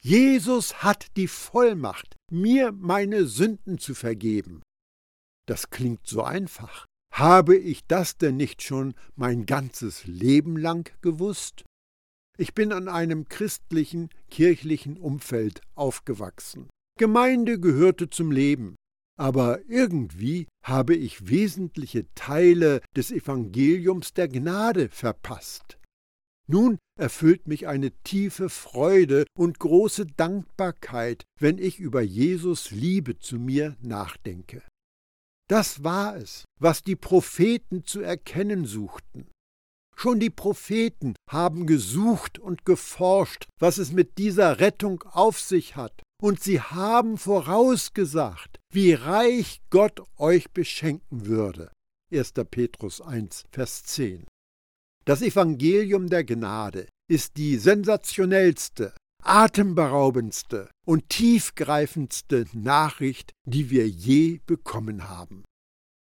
Jesus 0.01 0.83
hat 0.83 1.07
die 1.17 1.27
Vollmacht, 1.27 2.15
mir 2.31 2.71
meine 2.71 3.25
Sünden 3.25 3.79
zu 3.79 3.93
vergeben. 3.93 4.61
Das 5.45 5.69
klingt 5.71 6.07
so 6.07 6.23
einfach. 6.23 6.85
Habe 7.13 7.57
ich 7.57 7.85
das 7.87 8.17
denn 8.17 8.37
nicht 8.37 8.61
schon 8.61 8.93
mein 9.15 9.45
ganzes 9.45 10.05
Leben 10.05 10.55
lang 10.55 10.89
gewusst? 11.01 11.65
Ich 12.37 12.53
bin 12.53 12.71
an 12.71 12.87
einem 12.87 13.27
christlichen, 13.27 14.09
kirchlichen 14.29 14.97
Umfeld 14.97 15.59
aufgewachsen. 15.75 16.69
Gemeinde 16.97 17.59
gehörte 17.59 18.09
zum 18.09 18.31
Leben. 18.31 18.75
aber 19.19 19.59
irgendwie 19.67 20.47
habe 20.65 20.95
ich 20.95 21.27
wesentliche 21.27 22.05
Teile 22.15 22.79
des 22.95 23.11
Evangeliums 23.11 24.13
der 24.13 24.29
Gnade 24.29 24.87
verpasst. 24.87 25.77
Nun 26.51 26.79
erfüllt 26.99 27.47
mich 27.47 27.67
eine 27.67 27.91
tiefe 28.01 28.49
Freude 28.49 29.25
und 29.37 29.59
große 29.59 30.07
Dankbarkeit, 30.07 31.23
wenn 31.39 31.59
ich 31.59 31.79
über 31.79 32.01
Jesus 32.01 32.71
Liebe 32.71 33.19
zu 33.19 33.37
mir 33.37 33.77
nachdenke. 33.81 34.63
Das 35.47 35.83
war 35.83 36.17
es, 36.17 36.45
was 36.59 36.81
die 36.81 36.95
Propheten 36.95 37.85
zu 37.85 38.01
erkennen 38.01 38.65
suchten. 38.65 39.27
Schon 39.95 40.19
die 40.19 40.31
Propheten 40.31 41.13
haben 41.29 41.67
gesucht 41.67 42.39
und 42.39 42.65
geforscht, 42.65 43.45
was 43.59 43.77
es 43.77 43.91
mit 43.91 44.17
dieser 44.17 44.59
Rettung 44.59 45.03
auf 45.03 45.39
sich 45.39 45.75
hat, 45.75 46.01
und 46.19 46.41
sie 46.41 46.61
haben 46.61 47.17
vorausgesagt, 47.17 48.57
wie 48.73 48.93
reich 48.93 49.61
Gott 49.69 50.01
euch 50.17 50.49
beschenken 50.51 51.27
würde. 51.27 51.71
1. 52.11 52.33
Petrus 52.49 53.01
1, 53.01 53.43
Vers 53.51 53.83
10. 53.83 54.25
Das 55.05 55.21
Evangelium 55.21 56.07
der 56.07 56.23
Gnade 56.23 56.87
ist 57.09 57.37
die 57.37 57.57
sensationellste, 57.57 58.93
atemberaubendste 59.23 60.69
und 60.85 61.09
tiefgreifendste 61.09 62.45
Nachricht, 62.53 63.31
die 63.45 63.69
wir 63.69 63.87
je 63.87 64.39
bekommen 64.45 65.09
haben. 65.09 65.43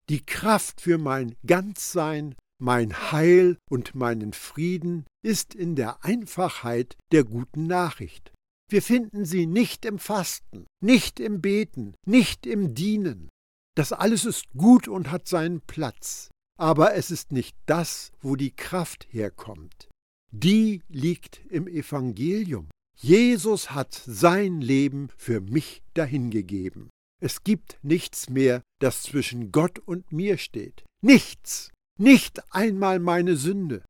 Die 0.09 0.25
Kraft 0.25 0.81
für 0.81 0.97
mein 0.97 1.35
Ganzsein, 1.45 2.35
mein 2.59 3.11
Heil 3.11 3.57
und 3.69 3.95
meinen 3.95 4.33
Frieden 4.33 5.05
ist 5.23 5.53
in 5.53 5.75
der 5.75 6.03
Einfachheit 6.03 6.95
der 7.11 7.23
guten 7.23 7.67
Nachricht. 7.67 8.31
Wir 8.69 8.81
finden 8.81 9.25
sie 9.25 9.47
nicht 9.47 9.85
im 9.85 9.99
Fasten, 9.99 10.65
nicht 10.83 11.19
im 11.19 11.41
Beten, 11.41 11.95
nicht 12.05 12.45
im 12.45 12.73
Dienen. 12.73 13.29
Das 13.75 13.93
alles 13.93 14.25
ist 14.25 14.45
gut 14.57 14.87
und 14.87 15.11
hat 15.11 15.27
seinen 15.27 15.61
Platz. 15.61 16.29
Aber 16.57 16.95
es 16.95 17.11
ist 17.11 17.31
nicht 17.31 17.55
das, 17.65 18.11
wo 18.21 18.35
die 18.35 18.55
Kraft 18.55 19.07
herkommt. 19.11 19.89
Die 20.31 20.81
liegt 20.89 21.41
im 21.49 21.67
Evangelium. 21.67 22.69
Jesus 22.99 23.71
hat 23.71 23.93
sein 23.93 24.59
Leben 24.59 25.09
für 25.15 25.39
mich 25.39 25.83
dahingegeben. 25.93 26.89
Es 27.21 27.43
gibt 27.43 27.79
nichts 27.83 28.29
mehr, 28.29 28.61
das 28.79 29.03
zwischen 29.03 29.51
Gott 29.51 29.79
und 29.79 30.11
mir 30.11 30.37
steht. 30.37 30.83
Nichts, 31.01 31.71
nicht 31.99 32.41
einmal 32.53 32.99
meine 32.99 33.37
Sünde. 33.37 33.83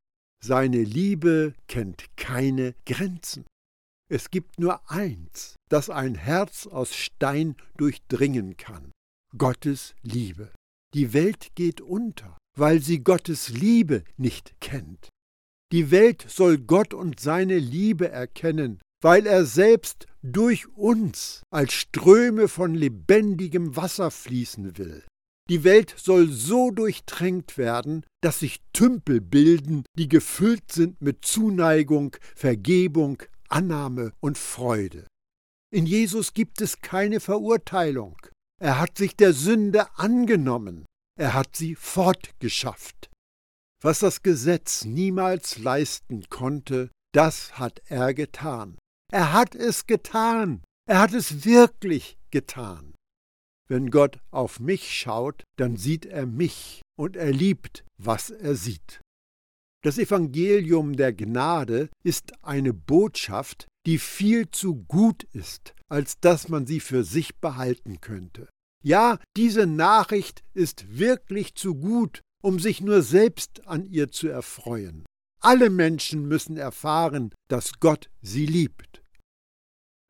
Seine 0.44 0.84
Liebe 0.84 1.54
kennt 1.68 2.06
keine 2.18 2.76
Grenzen. 2.86 3.46
Es 4.10 4.30
gibt 4.30 4.60
nur 4.60 4.90
eins, 4.90 5.56
das 5.70 5.90
ein 5.90 6.16
Herz 6.16 6.68
aus 6.68 6.96
Stein 6.96 7.56
durchdringen 7.78 8.56
kann. 8.56 8.92
Gottes 9.38 9.96
Liebe. 10.04 10.52
Die 10.94 11.14
Welt 11.14 11.50
geht 11.56 11.82
unter 11.82 12.38
weil 12.58 12.82
sie 12.82 13.04
Gottes 13.04 13.50
Liebe 13.50 14.04
nicht 14.18 14.56
kennt. 14.60 15.10
Die 15.72 15.92
Welt 15.92 16.26
soll 16.28 16.58
Gott 16.58 16.94
und 16.94 17.20
seine 17.20 17.58
Liebe 17.58 18.10
erkennen, 18.10 18.80
weil 19.02 19.26
er 19.28 19.46
selbst 19.46 20.08
durch 20.22 20.68
uns 20.76 21.42
als 21.52 21.74
Ströme 21.74 22.48
von 22.48 22.74
lebendigem 22.74 23.76
Wasser 23.76 24.12
fließen 24.12 24.78
will. 24.78 25.04
Die 25.50 25.64
Welt 25.64 25.94
soll 25.98 26.30
so 26.30 26.72
durchtränkt 26.72 27.58
werden, 27.58 28.06
dass 28.22 28.40
sich 28.40 28.60
Tümpel 28.74 29.22
bilden, 29.22 29.84
die 29.98 30.10
gefüllt 30.10 30.72
sind 30.72 31.02
mit 31.02 31.24
Zuneigung, 31.24 32.18
Vergebung, 32.36 33.24
Annahme 33.48 34.12
und 34.20 34.38
Freude. 34.38 35.08
In 35.74 35.86
Jesus 35.86 36.34
gibt 36.34 36.62
es 36.62 36.82
keine 36.82 37.20
Verurteilung. 37.20 38.18
Er 38.62 38.80
hat 38.80 38.98
sich 38.98 39.16
der 39.16 39.34
Sünde 39.34 39.88
angenommen. 39.98 40.86
Er 41.18 41.34
hat 41.34 41.56
sie 41.56 41.76
fortgeschafft. 41.76 43.10
Was 43.82 44.00
das 44.00 44.22
Gesetz 44.22 44.86
niemals 44.86 45.58
leisten 45.58 46.30
konnte, 46.30 46.92
das 47.14 47.58
hat 47.58 47.82
er 47.86 48.14
getan. 48.14 48.78
Er 49.12 49.34
hat 49.34 49.56
es 49.56 49.88
getan. 49.88 50.64
Er 50.88 51.00
hat 51.00 51.14
es 51.14 51.44
wirklich 51.44 52.18
getan. 52.32 52.94
Wenn 53.68 53.90
Gott 53.90 54.20
auf 54.32 54.60
mich 54.60 54.92
schaut, 54.94 55.44
dann 55.58 55.76
sieht 55.76 56.06
er 56.06 56.26
mich 56.26 56.82
und 56.98 57.16
er 57.16 57.32
liebt, 57.32 57.84
was 57.98 58.30
er 58.30 58.56
sieht. 58.56 59.02
Das 59.84 59.98
Evangelium 59.98 60.96
der 60.96 61.14
Gnade 61.14 61.90
ist 62.04 62.44
eine 62.44 62.74
Botschaft, 62.74 63.68
die 63.86 63.98
viel 63.98 64.50
zu 64.50 64.76
gut 64.84 65.24
ist, 65.24 65.74
als 65.90 66.20
dass 66.20 66.50
man 66.50 66.68
sie 66.68 66.80
für 66.80 67.04
sich 67.04 67.38
behalten 67.38 68.02
könnte. 68.02 68.48
Ja, 68.84 69.20
diese 69.36 69.66
Nachricht 69.66 70.44
ist 70.54 70.98
wirklich 70.98 71.56
zu 71.56 71.76
gut, 71.76 72.22
um 72.42 72.60
sich 72.60 72.82
nur 72.82 73.02
selbst 73.02 73.68
an 73.68 73.86
ihr 73.86 74.12
zu 74.12 74.28
erfreuen. 74.28 75.06
Alle 75.42 75.70
Menschen 75.70 76.28
müssen 76.28 76.58
erfahren, 76.58 77.34
dass 77.50 77.80
Gott 77.80 78.10
sie 78.22 78.46
liebt. 78.46 79.04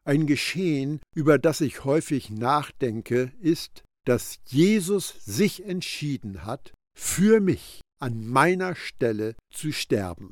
Ein 0.05 0.25
Geschehen, 0.25 0.99
über 1.13 1.37
das 1.37 1.59
ich 1.61 1.83
häufig 1.83 2.29
nachdenke, 2.29 3.33
ist, 3.41 3.83
dass 4.05 4.39
Jesus 4.45 5.13
sich 5.25 5.65
entschieden 5.65 6.45
hat, 6.45 6.73
für 6.97 7.41
mich 7.41 7.81
an 7.99 8.25
meiner 8.25 8.75
Stelle 8.75 9.35
zu 9.53 9.73
sterben. 9.73 10.31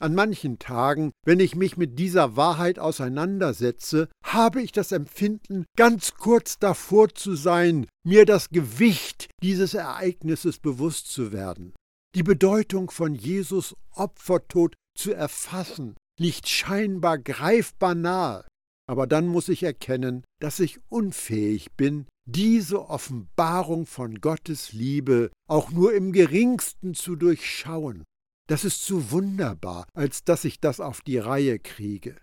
An 0.00 0.14
manchen 0.14 0.60
Tagen, 0.60 1.10
wenn 1.26 1.40
ich 1.40 1.56
mich 1.56 1.76
mit 1.76 1.98
dieser 1.98 2.36
Wahrheit 2.36 2.78
auseinandersetze, 2.78 4.08
habe 4.22 4.62
ich 4.62 4.70
das 4.70 4.92
Empfinden, 4.92 5.64
ganz 5.76 6.14
kurz 6.14 6.60
davor 6.60 7.08
zu 7.08 7.34
sein, 7.34 7.86
mir 8.04 8.24
das 8.24 8.50
Gewicht 8.50 9.28
dieses 9.42 9.74
Ereignisses 9.74 10.60
bewusst 10.60 11.10
zu 11.10 11.32
werden. 11.32 11.74
Die 12.14 12.22
Bedeutung 12.22 12.90
von 12.90 13.16
Jesus 13.16 13.74
Opfertod 13.90 14.76
zu 14.96 15.12
erfassen, 15.12 15.96
liegt 16.18 16.48
scheinbar 16.48 17.18
greifbar 17.18 17.96
nahe. 17.96 18.44
Aber 18.88 19.06
dann 19.06 19.26
muss 19.26 19.48
ich 19.48 19.64
erkennen, 19.64 20.24
dass 20.40 20.60
ich 20.60 20.78
unfähig 20.88 21.72
bin, 21.72 22.06
diese 22.24 22.88
Offenbarung 22.88 23.84
von 23.84 24.20
Gottes 24.20 24.72
Liebe 24.72 25.30
auch 25.48 25.70
nur 25.70 25.92
im 25.92 26.12
geringsten 26.12 26.94
zu 26.94 27.16
durchschauen. 27.16 28.04
Das 28.48 28.64
ist 28.64 28.84
zu 28.84 29.10
wunderbar, 29.10 29.86
als 29.94 30.24
dass 30.24 30.44
ich 30.44 30.58
das 30.58 30.80
auf 30.80 31.02
die 31.02 31.18
Reihe 31.18 31.58
kriege. 31.58 32.16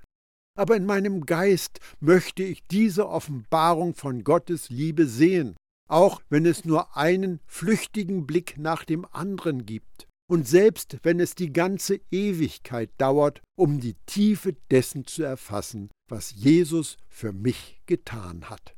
Aber 0.57 0.75
in 0.75 0.85
meinem 0.85 1.25
Geist 1.25 1.79
möchte 1.99 2.43
ich 2.43 2.65
diese 2.67 3.07
Offenbarung 3.07 3.93
von 3.93 4.23
Gottes 4.23 4.69
Liebe 4.69 5.05
sehen, 5.05 5.55
auch 5.87 6.21
wenn 6.29 6.45
es 6.45 6.65
nur 6.65 6.97
einen 6.97 7.39
flüchtigen 7.45 8.25
Blick 8.25 8.57
nach 8.57 8.85
dem 8.85 9.05
anderen 9.11 9.65
gibt, 9.65 10.07
und 10.27 10.47
selbst 10.47 10.97
wenn 11.03 11.19
es 11.19 11.35
die 11.35 11.53
ganze 11.53 11.99
Ewigkeit 12.09 12.89
dauert, 12.97 13.41
um 13.55 13.79
die 13.79 13.95
Tiefe 14.07 14.55
dessen 14.71 15.05
zu 15.05 15.21
erfassen, 15.21 15.91
was 16.09 16.31
Jesus 16.31 16.97
für 17.07 17.31
mich 17.31 17.81
getan 17.85 18.49
hat. 18.49 18.75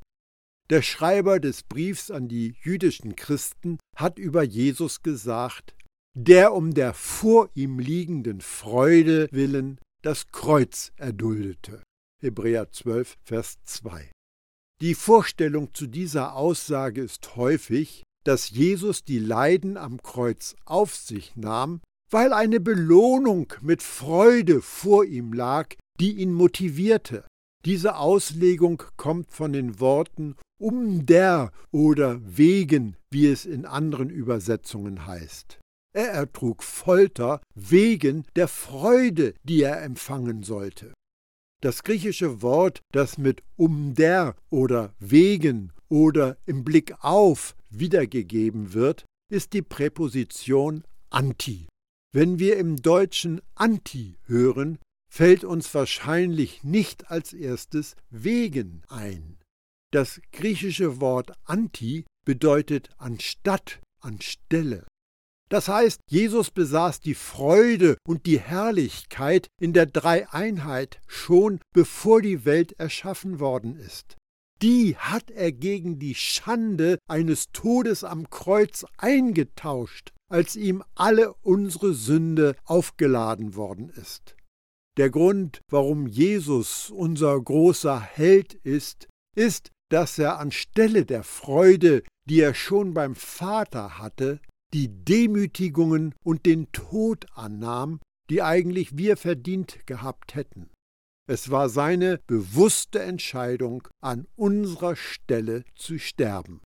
Der 0.70 0.82
Schreiber 0.82 1.40
des 1.40 1.64
Briefs 1.64 2.12
an 2.12 2.28
die 2.28 2.56
jüdischen 2.62 3.16
Christen 3.16 3.80
hat 3.96 4.20
über 4.20 4.44
Jesus 4.44 5.02
gesagt, 5.02 5.74
der 6.19 6.53
um 6.53 6.73
der 6.73 6.95
vor 6.95 7.51
ihm 7.53 7.77
liegenden 7.77 8.41
Freude 8.41 9.27
willen 9.32 9.80
das 10.01 10.32
Kreuz 10.32 10.91
erduldete. 10.95 11.84
Hebräer 12.19 12.71
12, 12.71 13.17
Vers 13.23 13.60
2. 13.65 14.10
Die 14.82 14.95
Vorstellung 14.95 15.75
zu 15.75 15.86
dieser 15.86 16.36
Aussage 16.36 17.01
ist 17.01 17.36
häufig, 17.36 18.01
dass 18.23 18.49
Jesus 18.49 19.03
die 19.03 19.19
Leiden 19.19 19.77
am 19.77 20.01
Kreuz 20.01 20.56
auf 20.65 20.95
sich 20.95 21.36
nahm, 21.36 21.82
weil 22.10 22.34
eine 22.34 22.60
Belohnung 22.60 23.53
mit 23.62 23.84
Freude 23.84 24.63
vor 24.63 25.06
ihm 25.06 25.34
lag, 25.34 25.75
die 25.99 26.13
ihn 26.13 26.34
motivierte. 26.34 27.27
Diese 27.63 27.95
Auslegung 27.95 28.82
kommt 28.97 29.32
von 29.32 29.53
den 29.53 29.80
Worten 29.80 30.36
um 30.60 31.06
der 31.06 31.51
oder 31.71 32.19
wegen, 32.23 32.95
wie 33.12 33.27
es 33.27 33.45
in 33.45 33.67
anderen 33.67 34.10
Übersetzungen 34.10 35.06
heißt. 35.06 35.60
Er 35.98 36.12
ertrug 36.12 36.62
Folter 36.62 37.42
wegen 37.56 38.24
der 38.36 38.48
Freude, 38.48 39.34
die 39.44 39.64
er 39.64 39.82
empfangen 39.82 40.44
sollte. 40.44 40.94
Das 41.60 41.82
griechische 41.82 42.44
Wort, 42.44 42.82
das 42.94 43.18
mit 43.18 43.42
um 43.56 43.96
der 43.96 44.36
oder 44.52 44.94
wegen 45.00 45.74
oder 45.90 46.38
im 46.46 46.64
Blick 46.64 46.94
auf 47.04 47.56
wiedergegeben 47.72 48.76
wird, 48.76 49.06
ist 49.32 49.54
die 49.54 49.64
Präposition 49.64 50.84
anti. 51.10 51.68
Wenn 52.14 52.38
wir 52.38 52.58
im 52.58 52.76
Deutschen 52.76 53.42
anti 53.56 54.20
hören, 54.28 54.78
fällt 55.12 55.44
uns 55.44 55.74
wahrscheinlich 55.74 56.64
nicht 56.64 57.10
als 57.10 57.34
erstes 57.34 57.96
wegen 58.12 58.84
ein. 58.88 59.40
Das 59.92 60.22
griechische 60.32 61.02
Wort 61.02 61.32
anti 61.44 62.06
bedeutet 62.24 62.92
anstatt, 63.00 63.80
anstelle. 64.00 64.86
Das 65.50 65.70
heißt, 65.70 66.02
Jesus 66.10 66.52
besaß 66.52 67.00
die 67.00 67.16
Freude 67.16 67.98
und 68.06 68.26
die 68.26 68.40
Herrlichkeit 68.40 69.48
in 69.62 69.72
der 69.72 69.86
Dreieinheit 69.86 71.00
schon 71.08 71.60
bevor 71.74 72.22
die 72.22 72.44
Welt 72.44 72.74
erschaffen 72.80 73.40
worden 73.40 73.78
ist. 73.78 74.18
die 74.62 74.98
hat 74.98 75.30
er 75.32 75.52
gegen 75.52 76.00
die 76.00 76.16
Schande 76.16 76.98
eines 77.08 77.52
Todes 77.54 78.04
am 78.04 78.30
Kreuz 78.30 78.86
eingetauscht, 78.98 80.12
als 80.32 80.56
ihm 80.56 80.84
alle 80.96 81.34
unsere 81.44 81.94
Sünde 81.94 82.56
aufgeladen 82.66 83.56
worden 83.56 83.90
ist. 83.90 84.36
Der 84.98 85.12
Grund, 85.12 85.62
warum 85.70 86.08
Jesus 86.08 86.90
unser 86.90 87.40
großer 87.40 88.00
Held 88.00 88.56
ist, 88.56 89.08
ist, 89.36 89.70
dass 89.90 90.18
er 90.18 90.40
anstelle 90.40 91.06
der 91.06 91.24
Freude, 91.24 92.02
die 92.28 92.42
er 92.42 92.56
schon 92.56 92.94
beim 92.96 93.16
Vater 93.16 94.00
hatte, 94.00 94.40
die 94.73 94.89
Demütigungen 94.89 96.13
und 96.23 96.45
den 96.45 96.71
Tod 96.71 97.25
annahm, 97.34 97.99
die 98.30 98.41
eigentlich 98.41 98.97
wir 98.97 99.17
verdient 99.17 99.86
gehabt 99.86 100.36
hätten. 100.36 100.69
Es 101.30 101.51
war 101.51 101.69
seine 101.69 102.19
bewusste 102.27 102.99
Entscheidung, 103.01 103.88
an 104.01 104.27
unserer 104.36 104.95
Stelle 104.95 105.65
zu 105.75 105.99
sterben. 105.99 106.62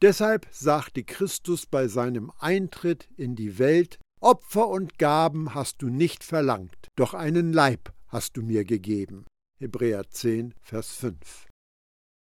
Deshalb 0.00 0.48
sagte 0.50 1.04
Christus 1.04 1.66
bei 1.66 1.88
seinem 1.88 2.32
Eintritt 2.38 3.08
in 3.16 3.36
die 3.36 3.58
Welt, 3.58 3.98
Opfer 4.20 4.68
und 4.68 4.98
Gaben 4.98 5.54
hast 5.54 5.82
du 5.82 5.88
nicht 5.88 6.24
verlangt, 6.24 6.88
doch 6.96 7.12
einen 7.12 7.52
Leib 7.52 7.92
hast 8.08 8.36
du 8.36 8.42
mir 8.42 8.64
gegeben. 8.64 9.26
Hebräer 9.58 10.08
10, 10.08 10.54
Vers 10.60 10.92
5. 10.92 11.48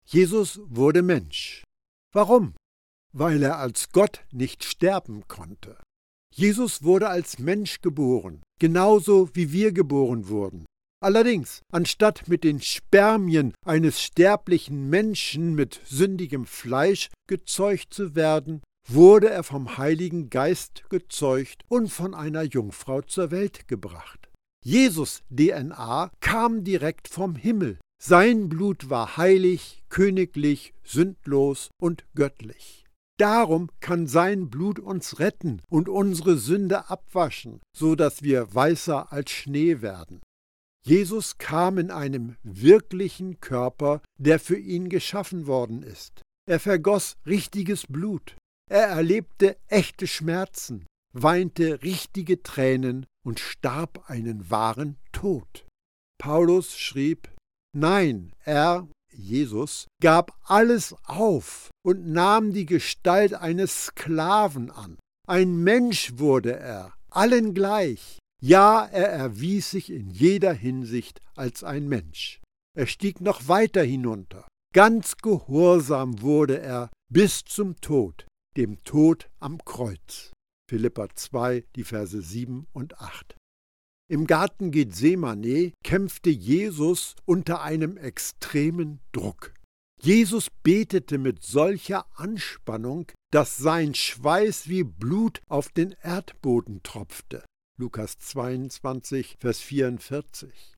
Jesus 0.05 0.59
wurde 0.65 1.01
Mensch. 1.01 1.63
Warum? 2.13 2.55
Weil 3.13 3.43
er 3.43 3.60
als 3.60 3.89
Gott 3.91 4.26
nicht 4.32 4.63
sterben 4.63 5.28
konnte. 5.28 5.78
Jesus 6.34 6.84
wurde 6.84 7.10
als 7.10 7.38
Mensch 7.38 7.82
geboren, 7.82 8.41
genauso 8.60 9.30
wie 9.34 9.52
wir 9.52 9.71
geboren 9.71 10.28
wurden. 10.28 10.65
Allerdings, 10.99 11.62
anstatt 11.71 12.28
mit 12.28 12.43
den 12.43 12.62
Spermien 12.62 13.54
eines 13.65 14.02
sterblichen 14.02 14.89
Menschen 14.89 15.54
mit 15.54 15.82
sündigem 15.86 16.45
Fleisch 16.45 17.10
gezeugt 17.28 17.93
zu 17.93 18.15
werden, 18.15 18.62
wurde 18.88 19.30
er 19.30 19.43
vom 19.43 19.78
Heiligen 19.78 20.30
Geist 20.30 20.84
gezeugt 20.89 21.63
und 21.67 21.89
von 21.89 22.15
einer 22.15 22.43
Jungfrau 22.43 23.02
zur 23.02 23.32
Welt 23.32 23.67
gebracht. 23.67 24.30
Jesus 24.63 25.23
DNA 25.30 26.10
kam 26.21 26.63
direkt 26.63 27.10
vom 27.10 27.36
Himmel. 27.36 27.80
Sein 28.02 28.49
Blut 28.49 28.89
war 28.89 29.17
heilig, 29.17 29.84
königlich, 29.89 30.73
sündlos 30.84 31.69
und 31.82 32.06
göttlich. 32.15 32.83
Darum 33.23 33.69
kann 33.79 34.05
sein 34.05 34.49
Blut 34.49 34.79
uns 34.79 35.19
retten 35.19 35.62
und 35.69 35.88
unsere 35.88 36.38
Sünde 36.38 36.89
abwaschen, 36.89 37.62
so 37.73 37.95
dass 37.95 38.21
wir 38.21 38.53
weißer 38.53 39.13
als 39.13 39.31
Schnee 39.31 39.81
werden. 39.81 40.19
Jesus 40.86 41.38
kam 41.38 41.77
in 41.77 41.89
einem 41.89 42.36
wirklichen 42.43 43.39
Körper, 43.39 44.01
der 44.19 44.39
für 44.39 44.57
ihn 44.57 44.89
geschaffen 44.89 45.47
worden 45.47 45.83
ist. 45.83 46.21
Er 46.49 46.59
vergoss 46.59 47.15
richtiges 47.25 47.88
Blut. 47.88 48.36
Er 48.69 48.88
erlebte 48.88 49.55
echte 49.69 50.05
Schmerzen, 50.05 50.86
weinte 51.13 51.81
richtige 51.81 52.43
Tränen 52.43 53.05
und 53.25 53.39
starb 53.39 54.09
einen 54.09 54.51
wahren 54.51 54.97
Tod. 55.13 55.65
Paulus 56.17 56.77
schrieb, 56.77 57.33
Nein, 57.73 58.33
er, 58.43 58.86
Jesus, 59.15 59.88
gab 60.02 60.38
alles 60.43 60.95
auf 61.04 61.69
und 61.86 62.08
nahm 62.08 62.54
die 62.54 62.65
Gestalt 62.65 63.34
eines 63.34 63.86
Sklaven 63.86 64.71
an. 64.71 64.97
Ein 65.28 65.58
Mensch 65.63 66.17
wurde 66.17 66.58
er, 66.58 66.93
allen 67.10 67.54
gleich. 67.54 68.19
Ja, 68.41 68.86
er 68.86 69.08
erwies 69.08 69.71
sich 69.71 69.89
in 69.89 70.10
jeder 70.10 70.54
Hinsicht 70.54 71.21
als 71.36 71.63
ein 71.63 71.88
Mensch. 71.88 72.41
Er 72.78 72.88
stieg 72.88 73.21
noch 73.21 73.47
weiter 73.47 73.84
hinunter. 73.84 74.47
Ganz 74.73 75.17
gehorsam 75.17 76.21
wurde 76.21 76.60
er 76.60 76.89
bis 77.10 77.45
zum 77.45 77.80
Tod, 77.80 78.26
dem 78.58 78.84
Tod 78.84 79.30
am 79.39 79.63
Kreuz. 79.63 80.32
Philippa 80.69 81.08
2, 81.13 81.63
die 81.76 81.84
Verse 81.84 82.21
7 82.21 82.67
und 82.73 82.99
8. 82.99 83.36
Im 84.09 84.27
Garten 84.27 84.71
Gethsemane 84.71 85.71
kämpfte 85.83 86.29
Jesus 86.29 87.15
unter 87.25 87.61
einem 87.61 87.95
extremen 87.95 88.99
Druck. 89.13 89.53
Jesus 90.01 90.49
betete 90.63 91.17
mit 91.17 91.43
solcher 91.43 92.05
Anspannung, 92.15 93.09
dass 93.31 93.55
sein 93.55 93.93
Schweiß 93.93 94.67
wie 94.67 94.83
Blut 94.83 95.41
auf 95.47 95.69
den 95.69 95.95
Erdboden 96.01 96.83
tropfte. 96.83 97.45
Lukas 97.79 98.19
22, 98.19 99.37
Vers 99.39 99.59
44. 99.59 100.73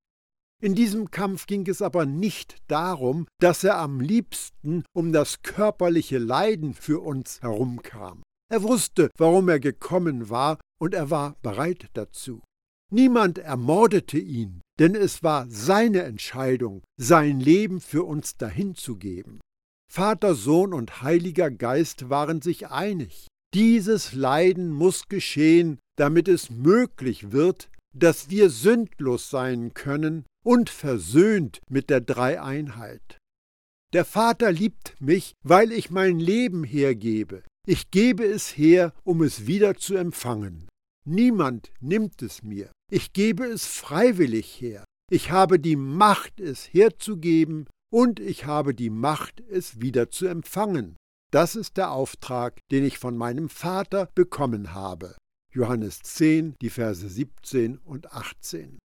In 0.61 0.75
diesem 0.75 1.09
Kampf 1.09 1.47
ging 1.47 1.67
es 1.67 1.81
aber 1.81 2.05
nicht 2.05 2.57
darum, 2.67 3.27
dass 3.41 3.63
er 3.63 3.79
am 3.79 3.99
liebsten 3.99 4.83
um 4.95 5.11
das 5.11 5.41
körperliche 5.41 6.19
Leiden 6.19 6.75
für 6.75 7.01
uns 7.01 7.41
herumkam. 7.41 8.21
Er 8.51 8.61
wusste, 8.61 9.09
warum 9.17 9.49
er 9.49 9.59
gekommen 9.59 10.29
war, 10.29 10.59
und 10.79 10.93
er 10.93 11.09
war 11.09 11.35
bereit 11.41 11.89
dazu. 11.93 12.41
Niemand 12.91 13.39
ermordete 13.39 14.17
ihn, 14.19 14.61
denn 14.79 14.95
es 14.95 15.23
war 15.23 15.47
seine 15.49 16.03
Entscheidung, 16.03 16.83
sein 16.97 17.39
Leben 17.39 17.81
für 17.81 18.03
uns 18.03 18.37
dahinzugeben. 18.37 19.39
Vater, 19.91 20.35
Sohn 20.35 20.73
und 20.73 21.01
Heiliger 21.01 21.49
Geist 21.49 22.09
waren 22.09 22.41
sich 22.41 22.67
einig. 22.67 23.27
Dieses 23.53 24.13
Leiden 24.13 24.71
muss 24.71 25.07
geschehen, 25.07 25.79
damit 25.97 26.27
es 26.27 26.49
möglich 26.49 27.31
wird, 27.31 27.69
dass 27.95 28.29
wir 28.29 28.49
sündlos 28.49 29.29
sein 29.29 29.73
können 29.73 30.25
und 30.43 30.69
versöhnt 30.69 31.61
mit 31.69 31.89
der 31.89 32.01
Dreieinheit. 32.01 33.19
Der 33.93 34.03
Vater 34.03 34.51
liebt 34.51 34.95
mich, 34.99 35.31
weil 35.43 35.71
ich 35.71 35.89
mein 35.89 36.19
Leben 36.19 36.65
hergebe. 36.65 37.43
Ich 37.65 37.89
gebe 37.91 38.25
es 38.25 38.57
her, 38.57 38.93
um 39.03 39.21
es 39.21 39.47
wieder 39.47 39.75
zu 39.75 39.95
empfangen. 39.95 40.67
Niemand 41.07 41.71
nimmt 41.79 42.21
es 42.23 42.41
mir. 42.41 42.71
Ich 42.91 43.13
gebe 43.13 43.45
es 43.45 43.67
freiwillig 43.67 44.59
her. 44.59 44.83
Ich 45.11 45.29
habe 45.29 45.59
die 45.59 45.75
Macht, 45.75 46.39
es 46.39 46.73
herzugeben, 46.73 47.67
und 47.93 48.19
ich 48.19 48.45
habe 48.45 48.73
die 48.73 48.89
Macht, 48.89 49.41
es 49.41 49.79
wieder 49.79 50.09
zu 50.09 50.25
empfangen. 50.25 50.97
Das 51.31 51.55
ist 51.55 51.77
der 51.77 51.91
Auftrag, 51.91 52.59
den 52.71 52.83
ich 52.83 52.97
von 52.97 53.15
meinem 53.15 53.49
Vater 53.49 54.09
bekommen 54.15 54.73
habe. 54.73 55.15
Johannes 55.53 55.99
10, 56.01 56.55
die 56.61 56.71
Verse 56.71 57.07
17 57.07 57.77
und 57.77 58.11
18. 58.11 58.79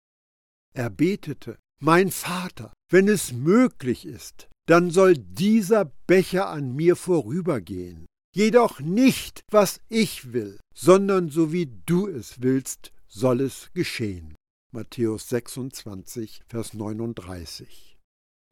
Er 0.74 0.90
betete, 0.90 1.58
Mein 1.80 2.10
Vater, 2.10 2.72
wenn 2.90 3.08
es 3.08 3.32
möglich 3.32 4.06
ist, 4.06 4.48
dann 4.66 4.90
soll 4.90 5.18
dieser 5.18 5.84
Becher 6.06 6.48
an 6.48 6.74
mir 6.74 6.96
vorübergehen 6.96 8.06
jedoch 8.36 8.80
nicht, 8.80 9.40
was 9.50 9.80
ich 9.88 10.34
will, 10.34 10.60
sondern 10.74 11.30
so 11.30 11.52
wie 11.52 11.66
du 11.86 12.06
es 12.06 12.42
willst, 12.42 12.92
soll 13.08 13.40
es 13.40 13.70
geschehen. 13.72 14.34
Matthäus 14.72 15.30
26, 15.30 16.42
Vers 16.46 16.74
39. 16.74 17.96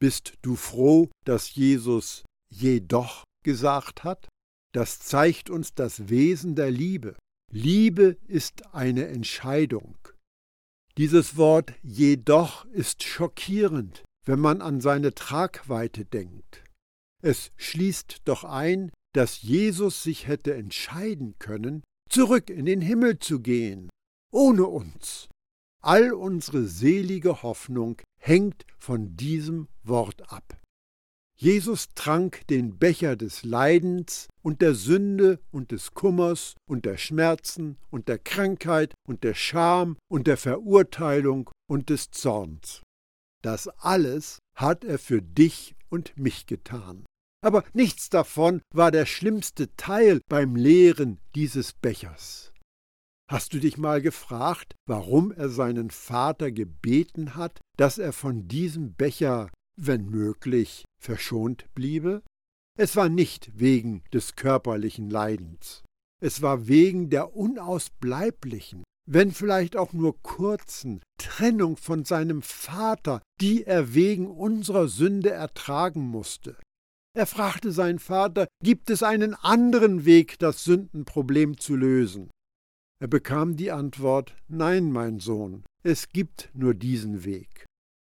Bist 0.01 0.39
du 0.41 0.57
froh, 0.57 1.11
dass 1.27 1.55
Jesus 1.55 2.25
jedoch 2.49 3.25
gesagt 3.45 4.05
hat? 4.05 4.27
Das 4.73 5.01
zeigt 5.01 5.51
uns 5.51 5.75
das 5.75 6.09
Wesen 6.09 6.55
der 6.55 6.71
Liebe. 6.71 7.15
Liebe 7.53 8.17
ist 8.27 8.75
eine 8.75 9.07
Entscheidung. 9.09 9.99
Dieses 10.97 11.37
Wort 11.37 11.75
jedoch 11.83 12.65
ist 12.67 13.03
schockierend, 13.03 14.03
wenn 14.25 14.41
man 14.41 14.63
an 14.63 14.81
seine 14.81 15.15
Tragweite 15.15 16.07
denkt. 16.07 16.65
Es 17.23 17.53
schließt 17.57 18.23
doch 18.25 18.45
ein, 18.45 18.91
dass 19.15 19.43
Jesus 19.43 20.03
sich 20.03 20.27
hätte 20.27 20.55
entscheiden 20.55 21.35
können, 21.39 21.83
zurück 22.11 22.51
in 22.51 22.67
den 22.67 22.81
Himmel 22.81 23.19
zu 23.19 23.41
gehen, 23.41 23.89
ohne 24.33 24.67
uns. 24.67 25.29
All 25.81 26.13
unsere 26.13 26.65
selige 26.65 27.43
Hoffnung 27.43 28.01
hängt 28.19 28.67
von 28.79 29.17
diesem 29.17 29.69
Wort 29.83 30.33
ab. 30.33 30.59
Jesus 31.37 31.89
trank 31.95 32.47
den 32.47 32.79
Becher 32.79 33.17
des 33.17 33.45
Leidens 33.45 34.29
und 34.43 34.63
der 34.63 34.75
Sünde 34.75 35.41
und 35.51 35.73
des 35.73 35.93
Kummers 35.93 36.55
und 36.67 36.85
der 36.85 36.97
Schmerzen 36.97 37.77
und 37.91 38.09
der 38.09 38.19
Krankheit 38.19 38.95
und 39.07 39.25
der 39.25 39.35
Scham 39.35 39.97
und 40.09 40.27
der 40.27 40.37
Verurteilung 40.37 41.51
und 41.69 41.91
des 41.91 42.11
Zorns. 42.11 42.83
Das 43.43 43.69
alles 43.69 44.39
hat 44.57 44.85
er 44.85 44.99
für 44.99 45.21
dich 45.21 45.75
und 45.91 46.17
mich 46.17 46.47
getan. 46.47 47.05
Aber 47.45 47.63
nichts 47.75 48.09
davon 48.09 48.63
war 48.73 48.91
der 48.91 49.05
schlimmste 49.05 49.77
Teil 49.77 50.23
beim 50.31 50.57
Leeren 50.57 51.21
dieses 51.35 51.75
Bechers. 51.75 52.55
Hast 53.31 53.53
du 53.53 53.59
dich 53.61 53.77
mal 53.77 54.01
gefragt, 54.01 54.75
warum 54.89 55.31
er 55.31 55.51
seinen 55.51 55.91
Vater 55.91 56.51
gebeten 56.51 57.35
hat, 57.35 57.61
dass 57.77 57.99
er 57.99 58.15
von 58.15 58.49
diesem 58.49 58.95
Becher, 58.95 59.51
wenn 59.77 60.07
möglich, 60.07 60.85
verschont 60.99 61.67
bliebe? 61.75 62.23
Es 62.79 62.97
war 62.97 63.11
nicht 63.11 63.51
wegen 63.55 64.05
des 64.11 64.37
körperlichen 64.37 65.11
Leidens. 65.11 65.83
Es 66.23 66.41
war 66.41 66.67
wegen 66.67 67.11
der 67.11 67.37
unausbleiblichen, 67.37 68.85
wenn 69.07 69.33
vielleicht 69.33 69.77
auch 69.77 69.93
nur 69.93 70.19
kurzen, 70.23 71.03
Trennung 71.19 71.77
von 71.77 72.07
seinem 72.07 72.41
Vater, 72.41 73.21
die 73.43 73.65
er 73.65 73.93
wegen 73.93 74.29
unserer 74.29 74.89
Sünde 74.89 75.31
ertragen 75.31 76.01
musste. 76.01 76.57
Er 77.17 77.27
fragte 77.27 77.71
seinen 77.71 78.01
Vater, 78.01 78.49
gibt 78.61 78.91
es 78.91 79.05
einen 79.05 79.35
anderen 79.35 80.05
Weg, 80.05 80.37
das 80.41 80.65
Sündenproblem 80.65 81.59
zu 81.59 81.77
lösen? 81.77 82.29
Er 83.01 83.07
bekam 83.07 83.57
die 83.57 83.71
Antwort, 83.71 84.35
nein, 84.49 84.91
mein 84.91 85.21
Sohn, 85.21 85.65
es 85.85 86.09
gibt 86.09 86.51
nur 86.55 86.75
diesen 86.75 87.25
Weg. 87.25 87.67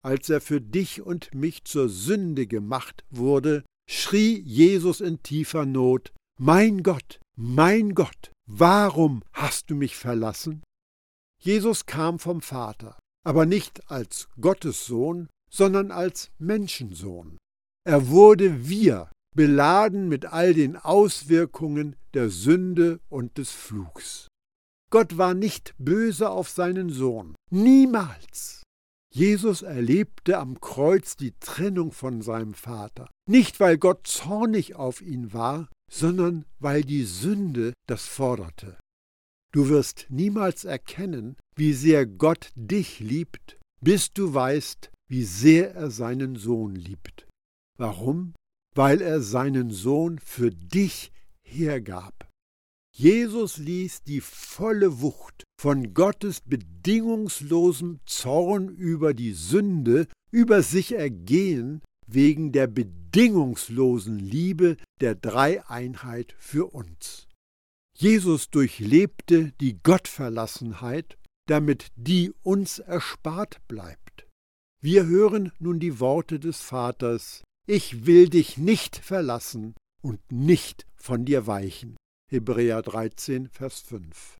Als 0.06 0.30
er 0.30 0.40
für 0.40 0.62
dich 0.62 1.02
und 1.02 1.34
mich 1.34 1.66
zur 1.66 1.90
Sünde 1.90 2.48
gemacht 2.48 3.04
wurde, 3.10 3.64
schrie 3.90 4.40
Jesus 4.40 5.02
in 5.02 5.22
tiefer 5.22 5.66
Not, 5.66 6.14
Mein 6.40 6.82
Gott, 6.82 7.20
mein 7.36 7.96
Gott, 7.96 8.32
warum 8.46 9.24
hast 9.34 9.70
du 9.70 9.76
mich 9.76 9.98
verlassen? 9.98 10.64
Jesus 11.42 11.86
kam 11.86 12.20
vom 12.20 12.42
Vater, 12.42 12.98
aber 13.26 13.46
nicht 13.46 13.92
als 13.92 14.30
Gottes 14.40 14.86
Sohn, 14.86 15.28
sondern 15.50 15.92
als 15.92 16.32
Menschensohn. 16.38 17.38
Er 17.86 18.08
wurde 18.08 18.68
wir, 18.68 19.10
beladen 19.36 20.08
mit 20.08 20.26
all 20.26 20.54
den 20.54 20.78
Auswirkungen 20.78 21.96
der 22.14 22.30
Sünde 22.30 23.00
und 23.10 23.38
des 23.38 23.52
Flugs. 23.52 24.28
Gott 24.90 25.18
war 25.18 25.34
nicht 25.34 25.74
böse 25.78 26.30
auf 26.30 26.50
seinen 26.50 26.90
Sohn, 26.90 27.36
niemals. 27.52 28.64
Jesus 29.14 29.62
erlebte 29.62 30.38
am 30.38 30.62
Kreuz 30.62 31.16
die 31.18 31.34
Trennung 31.40 31.92
von 31.92 32.22
seinem 32.22 32.54
Vater, 32.54 33.10
nicht 33.30 33.60
weil 33.60 33.78
Gott 33.78 34.08
zornig 34.08 34.76
auf 34.76 35.02
ihn 35.02 35.34
war, 35.34 35.70
sondern 35.92 36.46
weil 36.60 36.84
die 36.84 37.04
Sünde 37.04 37.74
das 37.88 38.06
forderte. 38.06 38.78
Du 39.54 39.70
wirst 39.70 40.08
niemals 40.10 40.64
erkennen, 40.64 41.36
wie 41.56 41.74
sehr 41.74 42.08
Gott 42.08 42.52
dich 42.56 43.00
liebt, 43.00 43.60
bis 43.82 44.14
du 44.14 44.34
weißt, 44.34 44.90
wie 45.10 45.24
sehr 45.24 45.76
er 45.76 45.92
seinen 45.92 46.36
Sohn 46.36 46.76
liebt. 46.76 47.23
Warum? 47.84 48.34
Weil 48.76 49.02
er 49.02 49.20
seinen 49.20 49.70
Sohn 49.70 50.18
für 50.18 50.52
dich 50.52 51.12
hergab. 51.46 52.30
Jesus 52.96 53.58
ließ 53.58 54.04
die 54.04 54.22
volle 54.22 55.02
Wucht 55.02 55.44
von 55.60 55.94
Gottes 55.94 56.40
bedingungslosem 56.40 58.00
Zorn 58.06 58.70
über 58.70 59.14
die 59.14 59.34
Sünde 59.34 60.08
über 60.32 60.64
sich 60.64 60.94
ergehen, 60.94 61.82
wegen 62.08 62.54
der 62.54 62.68
bedingungslosen 62.68 64.18
Liebe 64.18 64.78
der 65.02 65.16
Dreieinheit 65.16 66.36
für 66.40 66.74
uns. 66.74 67.28
Jesus 67.98 68.50
durchlebte 68.50 69.52
die 69.60 69.84
Gottverlassenheit, 69.84 71.18
damit 71.50 71.88
die 71.98 72.32
uns 72.44 72.80
erspart 72.80 73.60
bleibt. 73.68 74.26
Wir 74.82 75.06
hören 75.06 75.52
nun 75.60 75.82
die 75.82 76.00
Worte 76.00 76.40
des 76.40 76.62
Vaters, 76.62 77.44
ich 77.66 78.06
will 78.06 78.30
dich 78.30 78.58
nicht 78.58 78.98
verlassen 78.98 79.76
und 80.02 80.20
nicht 80.32 80.86
von 80.96 81.26
dir 81.26 81.48
weichen. 81.48 81.96
Hebräer 82.30 82.82
13, 82.82 83.48
Vers 83.48 83.80
5. 83.82 84.38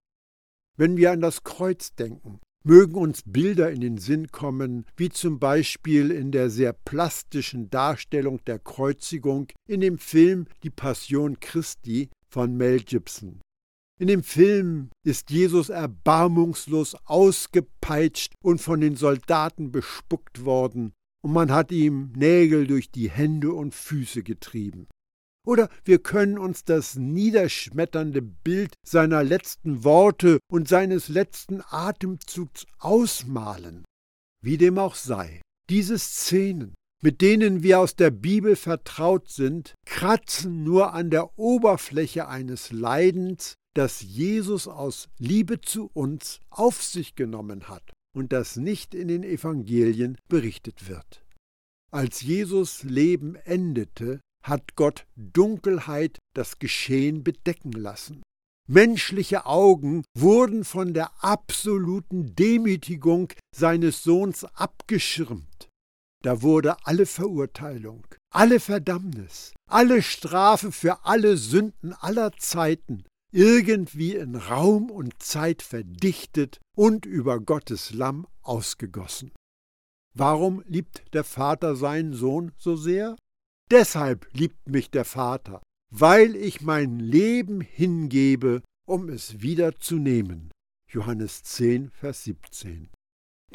Wenn 0.76 0.98
wir 0.98 1.12
an 1.12 1.22
das 1.22 1.44
Kreuz 1.44 1.96
denken, 1.96 2.40
mögen 2.66 2.96
uns 2.96 3.22
Bilder 3.26 3.72
in 3.72 3.82
den 3.82 3.98
Sinn 3.98 4.30
kommen, 4.32 4.86
wie 4.98 5.10
zum 5.10 5.40
Beispiel 5.40 6.12
in 6.12 6.32
der 6.32 6.50
sehr 6.50 6.74
plastischen 6.74 7.70
Darstellung 7.70 8.44
der 8.46 8.60
Kreuzigung 8.60 9.48
in 9.68 9.82
dem 9.82 9.98
Film 9.98 10.48
Die 10.64 10.70
Passion 10.70 11.40
Christi 11.40 12.10
von 12.30 12.58
Mel 12.58 12.80
Gibson. 12.80 13.42
In 14.00 14.08
dem 14.08 14.24
Film 14.24 14.90
ist 15.06 15.30
Jesus 15.30 15.70
erbarmungslos 15.70 16.96
ausgepeitscht 17.06 18.34
und 18.44 18.60
von 18.60 18.82
den 18.82 18.96
Soldaten 18.96 19.72
bespuckt 19.72 20.44
worden, 20.44 20.94
und 21.24 21.32
man 21.32 21.52
hat 21.52 21.72
ihm 21.72 22.12
Nägel 22.16 22.68
durch 22.68 22.92
die 22.92 23.10
Hände 23.10 23.54
und 23.54 23.74
Füße 23.74 24.24
getrieben. 24.24 24.88
Oder 25.46 25.70
wir 25.84 26.00
können 26.00 26.38
uns 26.38 26.64
das 26.64 26.96
niederschmetternde 26.96 28.22
Bild 28.22 28.76
seiner 28.86 29.24
letzten 29.24 29.84
Worte 29.84 30.40
und 30.50 30.68
seines 30.68 31.10
letzten 31.10 31.62
Atemzugs 31.70 32.66
ausmalen. 32.80 33.84
Wie 34.42 34.58
dem 34.58 34.78
auch 34.78 34.96
sei, 34.96 35.42
diese 35.70 35.98
Szenen, 35.98 36.76
mit 37.02 37.22
denen 37.22 37.64
wir 37.64 37.80
aus 37.80 37.96
der 37.96 38.12
Bibel 38.12 38.56
vertraut 38.56 39.30
sind, 39.30 39.76
kratzen 39.86 40.64
nur 40.64 40.94
an 40.94 41.10
der 41.10 41.38
Oberfläche 41.38 42.28
eines 42.28 42.72
Leidens, 42.72 43.56
das 43.76 44.02
Jesus 44.02 44.68
aus 44.68 45.10
Liebe 45.20 45.60
zu 45.60 45.90
uns 45.94 46.40
auf 46.50 46.84
sich 46.84 47.16
genommen 47.16 47.68
hat 47.68 47.94
und 48.16 48.32
das 48.32 48.56
nicht 48.56 48.94
in 48.94 49.08
den 49.08 49.24
Evangelien 49.24 50.18
berichtet 50.30 50.88
wird. 50.88 51.24
Als 51.92 52.22
Jesus 52.22 52.84
Leben 52.84 53.36
endete, 53.36 54.20
hat 54.44 54.76
Gott 54.76 55.06
Dunkelheit 55.16 56.20
das 56.36 56.60
Geschehen 56.60 57.24
bedecken 57.24 57.72
lassen. 57.72 58.24
Menschliche 58.68 59.46
Augen 59.46 60.04
wurden 60.18 60.64
von 60.64 60.94
der 60.94 61.12
absoluten 61.24 62.36
Demütigung 62.36 63.34
seines 63.56 64.04
Sohns 64.04 64.46
abgeschirmt. 64.46 65.70
Da 66.24 66.42
wurde 66.42 66.78
alle 66.86 67.06
Verurteilung, 67.06 68.08
alle 68.34 68.62
Verdammnis, 68.62 69.54
alle 69.70 70.02
Strafe 70.02 70.72
für 70.72 71.06
alle 71.06 71.36
Sünden 71.36 71.94
aller 71.94 72.32
Zeiten 72.38 73.04
irgendwie 73.34 74.16
in 74.16 74.36
Raum 74.36 74.92
und 74.92 75.22
Zeit 75.22 75.64
verdichtet 75.64 76.60
und 76.78 77.06
über 77.06 77.40
Gottes 77.40 77.92
Lamm 77.92 78.28
ausgegossen. 78.44 79.32
Warum 80.16 80.64
liebt 80.68 81.04
der 81.14 81.24
Vater 81.24 81.76
seinen 81.76 82.14
Sohn 82.14 82.52
so 82.58 82.76
sehr? 82.76 83.16
Deshalb 83.72 84.28
liebt 84.34 84.70
mich 84.70 84.92
der 84.92 85.06
Vater, 85.06 85.64
weil 85.92 86.36
ich 86.36 86.62
mein 86.62 87.00
Leben 87.00 87.62
hingebe, 87.62 88.62
um 88.86 89.10
es 89.10 89.42
wieder 89.42 89.80
zu 89.80 89.96
nehmen. 89.96 90.52
Johannes 90.88 91.42
10, 91.42 91.90
Vers 91.90 92.26
17. 92.26 92.90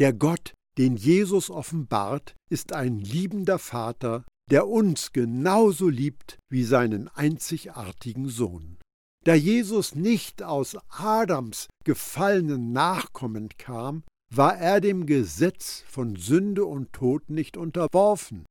Der 0.01 0.13
Gott, 0.13 0.55
den 0.77 0.97
Jesus 0.97 1.51
offenbart, 1.51 2.35
ist 2.51 2.73
ein 2.73 2.99
liebender 2.99 3.61
Vater, 3.61 4.25
der 4.51 4.67
uns 4.67 5.13
genauso 5.13 5.89
liebt 5.89 6.39
wie 6.51 6.65
seinen 6.65 7.07
einzigartigen 7.09 8.29
Sohn. 8.29 8.78
Da 9.25 9.35
Jesus 9.35 9.95
nicht 9.95 10.43
aus 10.43 10.77
Adams 10.89 11.67
gefallenen 11.85 12.73
Nachkommen 12.73 13.49
kam, 13.59 14.05
war 14.35 14.57
er 14.59 14.81
dem 14.81 15.07
Gesetz 15.07 15.85
von 15.89 16.17
Sünde 16.17 16.65
und 16.65 16.93
Tod 16.93 17.31
nicht 17.31 17.57
unterworfen. 17.57 18.45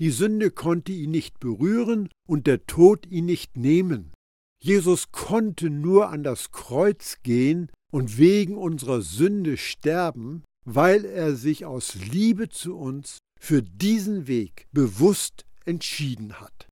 Die 0.00 0.10
Sünde 0.10 0.50
konnte 0.50 0.92
ihn 0.92 1.10
nicht 1.10 1.38
berühren 1.40 2.08
und 2.28 2.46
der 2.46 2.66
Tod 2.66 3.06
ihn 3.06 3.26
nicht 3.26 3.56
nehmen. 3.56 4.12
Jesus 4.62 5.12
konnte 5.12 5.70
nur 5.70 6.08
an 6.08 6.22
das 6.22 6.50
Kreuz 6.50 7.18
gehen 7.22 7.70
und 7.92 8.18
wegen 8.18 8.56
unserer 8.56 9.02
Sünde 9.02 9.56
sterben, 9.56 10.42
weil 10.66 11.04
er 11.04 11.36
sich 11.36 11.64
aus 11.64 11.94
Liebe 11.94 12.48
zu 12.48 12.76
uns 12.76 13.18
für 13.38 13.62
diesen 13.62 14.26
Weg 14.26 14.66
bewusst 14.72 15.44
entschieden 15.64 16.40
hat. 16.40 16.66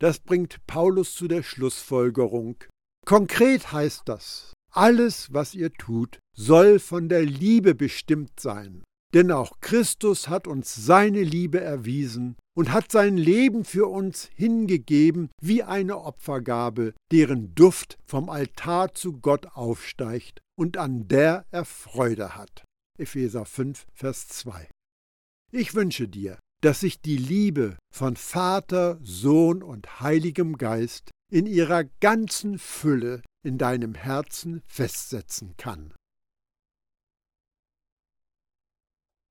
Das 0.00 0.20
bringt 0.20 0.64
Paulus 0.66 1.14
zu 1.14 1.26
der 1.28 1.42
Schlussfolgerung. 1.42 2.56
Konkret 3.04 3.72
heißt 3.72 4.02
das, 4.06 4.52
alles, 4.70 5.32
was 5.32 5.54
ihr 5.54 5.72
tut, 5.72 6.20
soll 6.36 6.78
von 6.78 7.08
der 7.08 7.24
Liebe 7.24 7.74
bestimmt 7.74 8.38
sein. 8.38 8.84
Denn 9.14 9.32
auch 9.32 9.60
Christus 9.60 10.28
hat 10.28 10.46
uns 10.46 10.74
seine 10.74 11.22
Liebe 11.22 11.60
erwiesen 11.60 12.36
und 12.54 12.72
hat 12.72 12.92
sein 12.92 13.16
Leben 13.16 13.64
für 13.64 13.86
uns 13.86 14.28
hingegeben 14.34 15.30
wie 15.40 15.62
eine 15.62 15.98
Opfergabe, 15.98 16.92
deren 17.10 17.54
Duft 17.54 17.96
vom 18.04 18.28
Altar 18.28 18.94
zu 18.94 19.18
Gott 19.20 19.46
aufsteigt 19.54 20.40
und 20.58 20.76
an 20.76 21.08
der 21.08 21.46
er 21.50 21.64
Freude 21.64 22.36
hat. 22.36 22.64
Epheser 22.98 23.46
5, 23.46 23.86
Vers 23.94 24.28
2. 24.28 24.68
Ich 25.52 25.74
wünsche 25.74 26.08
dir, 26.08 26.38
dass 26.60 26.80
sich 26.80 27.00
die 27.00 27.16
Liebe 27.16 27.76
von 27.94 28.16
Vater, 28.16 28.98
Sohn 29.02 29.62
und 29.62 30.00
Heiligem 30.00 30.56
Geist 30.56 31.10
in 31.30 31.46
ihrer 31.46 31.84
ganzen 32.00 32.58
Fülle 32.58 33.22
in 33.44 33.58
deinem 33.58 33.94
Herzen 33.94 34.62
festsetzen 34.66 35.54
kann. 35.56 35.92